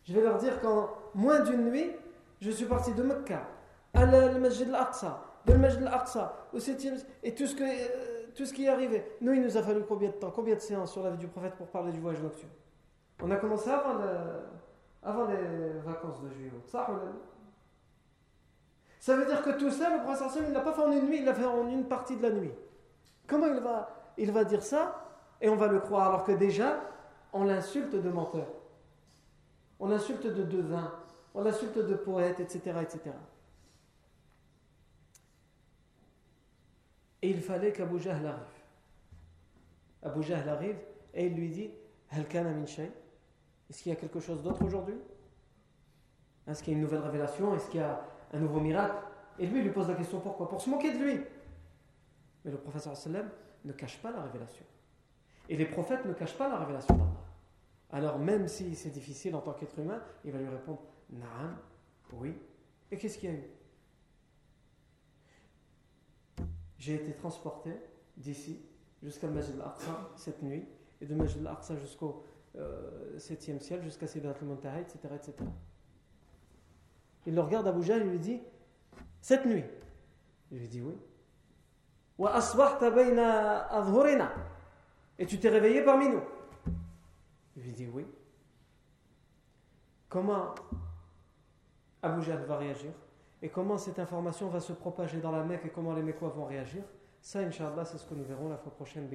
Je 0.04 0.14
vais 0.14 0.22
leur 0.22 0.38
dire 0.38 0.62
qu'en 0.62 0.90
moins 1.16 1.40
d'une 1.40 1.72
nuit, 1.72 1.92
je 2.42 2.52
suis 2.52 2.66
parti 2.66 2.94
de 2.94 3.02
Mecca 3.02 3.48
à 3.94 4.06
le 4.06 4.40
Masjid 4.40 4.68
al-Aqsa, 4.70 5.24
de 5.48 5.54
Masjid 5.56 5.82
al-Aqsa 5.82 6.48
au 6.54 6.60
7 6.60 6.88
et 7.24 7.34
tout 7.34 7.48
ce, 7.48 7.56
que, 7.56 7.64
euh, 7.64 8.28
tout 8.36 8.46
ce 8.46 8.54
qui 8.54 8.66
est 8.66 8.70
arrivé. 8.70 9.04
Nous, 9.20 9.34
il 9.34 9.42
nous 9.42 9.58
a 9.58 9.64
fallu 9.64 9.82
combien 9.88 10.10
de 10.10 10.14
temps, 10.14 10.32
combien 10.32 10.56
de 10.56 10.60
séances 10.60 10.92
sur 10.92 11.04
la 11.04 11.10
vie 11.10 11.18
du 11.18 11.28
prophète 11.28 11.56
pour 11.56 11.68
parler 11.68 11.92
du 11.92 12.00
voyage 12.00 12.22
nocturne? 12.22 12.52
On 13.22 13.30
a 13.30 13.36
commencé 13.36 13.70
avant, 13.70 15.26
les 15.28 15.80
vacances 15.86 16.22
de 16.22 16.30
juillet. 16.30 16.52
Ça, 19.00 19.16
veut 19.16 19.26
dire 19.26 19.42
que 19.44 19.52
tout 19.52 19.70
ça, 19.70 19.96
le 19.96 20.04
prophète 20.04 20.28
il 20.38 20.50
ne 20.50 20.54
l'a 20.54 20.62
pas 20.62 20.74
fait 20.74 20.82
en 20.82 20.92
une 20.92 21.06
nuit, 21.06 21.20
il 21.20 21.26
l'a 21.26 21.34
fait 21.34 21.46
en 21.46 21.68
une 21.68 21.86
partie 21.86 22.18
de 22.18 22.24
la 22.24 22.32
nuit. 22.32 22.52
Comment 23.28 23.48
il 24.18 24.32
va, 24.32 24.44
dire 24.44 24.64
ça? 24.64 25.08
Et 25.40 25.50
on 25.50 25.56
va 25.56 25.68
le 25.68 25.80
croire 25.80 26.08
alors 26.08 26.24
que 26.24 26.32
déjà, 26.32 26.82
on 27.34 27.44
l'insulte 27.44 27.96
de 27.96 28.10
menteur. 28.10 28.48
On 29.80 29.88
l'insulte 29.88 30.28
de 30.28 30.44
devin, 30.44 30.92
on 31.34 31.44
l'insulte 31.44 31.78
de 31.78 31.96
poète, 31.96 32.40
etc., 32.40 32.74
etc. 32.82 33.12
Et 37.24 37.30
il 37.30 37.42
fallait 37.42 37.72
qu'Abu 37.72 38.00
Jahl 38.00 38.26
arrive. 38.26 38.42
Abu 40.04 40.24
Jahl 40.24 40.48
arrive 40.50 40.78
et 41.14 41.28
il 41.28 41.36
lui 41.36 41.50
dit 41.50 41.72
Est-ce 43.72 43.84
qu'il 43.84 43.94
y 43.94 43.96
a 43.96 43.98
quelque 43.98 44.20
chose 44.20 44.44
d'autre 44.44 44.66
aujourd'hui? 44.66 44.98
Est-ce 46.46 46.62
qu'il 46.62 46.74
y 46.74 46.76
a 46.76 46.78
une 46.78 46.84
nouvelle 46.84 47.00
révélation? 47.00 47.56
Est-ce 47.56 47.70
qu'il 47.70 47.80
y 47.80 47.84
a 47.84 48.06
un 48.34 48.40
nouveau 48.42 48.60
miracle? 48.60 48.98
Et 49.40 49.48
lui, 49.48 49.60
il 49.60 49.64
lui 49.64 49.72
pose 49.72 49.88
la 49.88 49.96
question 49.96 50.20
pourquoi? 50.20 50.50
Pour 50.50 50.60
se 50.60 50.70
moquer 50.70 50.92
de 50.92 50.98
lui. 50.98 51.22
Mais 52.44 52.52
le 52.52 52.58
professeur 52.58 52.98
sallam 52.98 53.30
ne 53.64 53.72
cache 53.72 54.02
pas 54.02 54.12
la 54.12 54.24
révélation. 54.24 54.66
Et 55.48 55.56
les 55.56 55.66
prophètes 55.66 56.04
ne 56.04 56.12
cachent 56.12 56.38
pas 56.38 56.50
la 56.50 56.58
révélation 56.58 56.98
d'Allah. 56.98 57.12
Alors, 57.92 58.20
même 58.20 58.50
si 58.50 58.76
c'est 58.76 58.90
difficile 58.90 59.36
en 59.36 59.40
tant 59.40 59.54
qu'être 59.54 59.80
humain, 59.80 60.04
il 60.26 60.34
va 60.34 60.40
lui 60.40 60.50
répondre 60.50 60.82
Naam, 61.10 61.56
oui. 62.12 62.36
Et 62.92 62.98
qu'est-ce 62.98 63.18
qu'il 63.18 63.30
y 63.30 63.34
a 63.34 63.38
eu? 63.38 63.44
J'ai 66.78 66.96
été 66.96 67.14
transporté 67.14 67.72
d'ici 68.18 68.66
jusqu'à 69.02 69.30
Majid 69.30 69.54
al-Aqsa 69.62 70.10
cette 70.18 70.44
nuit, 70.44 70.68
et 71.00 71.06
de 71.06 71.16
Majid 71.16 71.40
al-Aqsa 71.40 71.78
jusqu'au 71.78 72.26
7 72.26 72.31
septième 73.18 73.60
ciel, 73.60 73.82
jusqu'à 73.82 74.08
Sidat 74.08 74.34
al-Muntaha, 74.40 74.80
etc., 74.80 75.00
etc. 75.16 75.34
Il 77.26 77.36
le 77.36 77.42
regarde 77.42 77.68
Abu 77.68 77.84
Jahl 77.84 78.02
et 78.02 78.06
lui 78.06 78.20
dit 78.20 78.42
Cette 79.22 79.46
nuit 79.46 79.64
Il 80.52 80.60
lui 80.60 80.68
dit 80.68 80.82
Oui. 80.82 80.98
Et 85.20 85.26
tu 85.26 85.40
t'es 85.40 85.50
réveillé 85.50 85.84
parmi 85.84 86.10
nous 86.10 86.22
Il 87.56 87.64
lui 87.64 87.74
dit 87.74 87.88
Oui. 87.88 88.06
Comment 90.10 90.56
Abu 92.02 92.22
Jahl 92.24 92.44
va 92.44 92.58
réagir? 92.58 92.92
Et 93.42 93.50
comment 93.50 93.78
cette 93.78 94.00
information 94.00 94.50
va 94.50 94.60
se 94.60 94.74
propager 94.74 95.20
dans 95.20 95.32
la 95.32 95.44
Mecque 95.44 95.66
et 95.66 95.70
comment 95.70 95.94
les 95.94 96.04
Mecquois 96.04 96.30
vont 96.30 96.46
réagir? 96.46 96.84
Ça, 97.22 97.40
Inch'Allah, 97.40 97.86
c'est 97.86 97.98
ce 97.98 98.06
que 98.06 98.14
nous 98.14 98.24
verrons 98.24 98.50
la 98.50 98.58
fois 98.58 98.72
prochaine, 98.72 99.08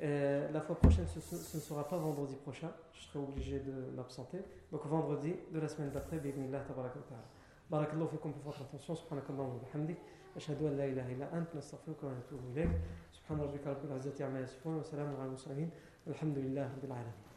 la 0.00 0.60
fois 0.60 0.76
prochaine, 0.76 1.06
ce, 1.06 1.18
ne 1.56 1.60
sera 1.60 1.88
pas 1.88 1.96
vendredi 1.98 2.34
prochain, 2.36 2.70
je 2.92 3.02
serai 3.02 3.18
obligé 3.18 3.60
de 3.60 3.72
m'absenter. 3.94 4.38
Donc 4.70 4.86
vendredi 4.86 5.34
de 5.52 5.60
la 5.60 5.68
semaine 5.68 5.90
d'après, 5.90 6.18
bi'idhnillah 6.18 6.60
tabarak 6.60 6.96
wa 6.96 7.02
ta'ala. 7.02 7.24
Barakallahu 7.70 8.08
fikum 8.08 8.32
pour 8.32 8.42
votre 8.52 8.62
attention, 8.62 8.94
subhanakallahu 8.94 9.48
wa 9.48 9.58
bihamdik, 9.64 9.98
ashhadu 10.36 10.66
an 10.66 10.76
la 10.76 10.86
ilaha 10.86 11.10
illa 11.10 11.28
ant, 11.32 11.54
nastaghfiruka 11.54 12.06
wa 12.06 12.12
natubu 12.12 12.50
ilayk, 12.52 12.68
subhana 13.12 13.44
rabbika 13.44 13.70
rabbil 13.70 13.96
izzati 13.96 14.22
amma 14.22 14.40
yasifun, 14.40 14.76
wa 14.76 14.82
salamun 14.84 15.14
ala 15.14 15.24
al-mursalin, 15.24 15.70
walhamdulillahi 16.06 16.68
rabbil 16.68 16.92
alamin. 16.92 17.31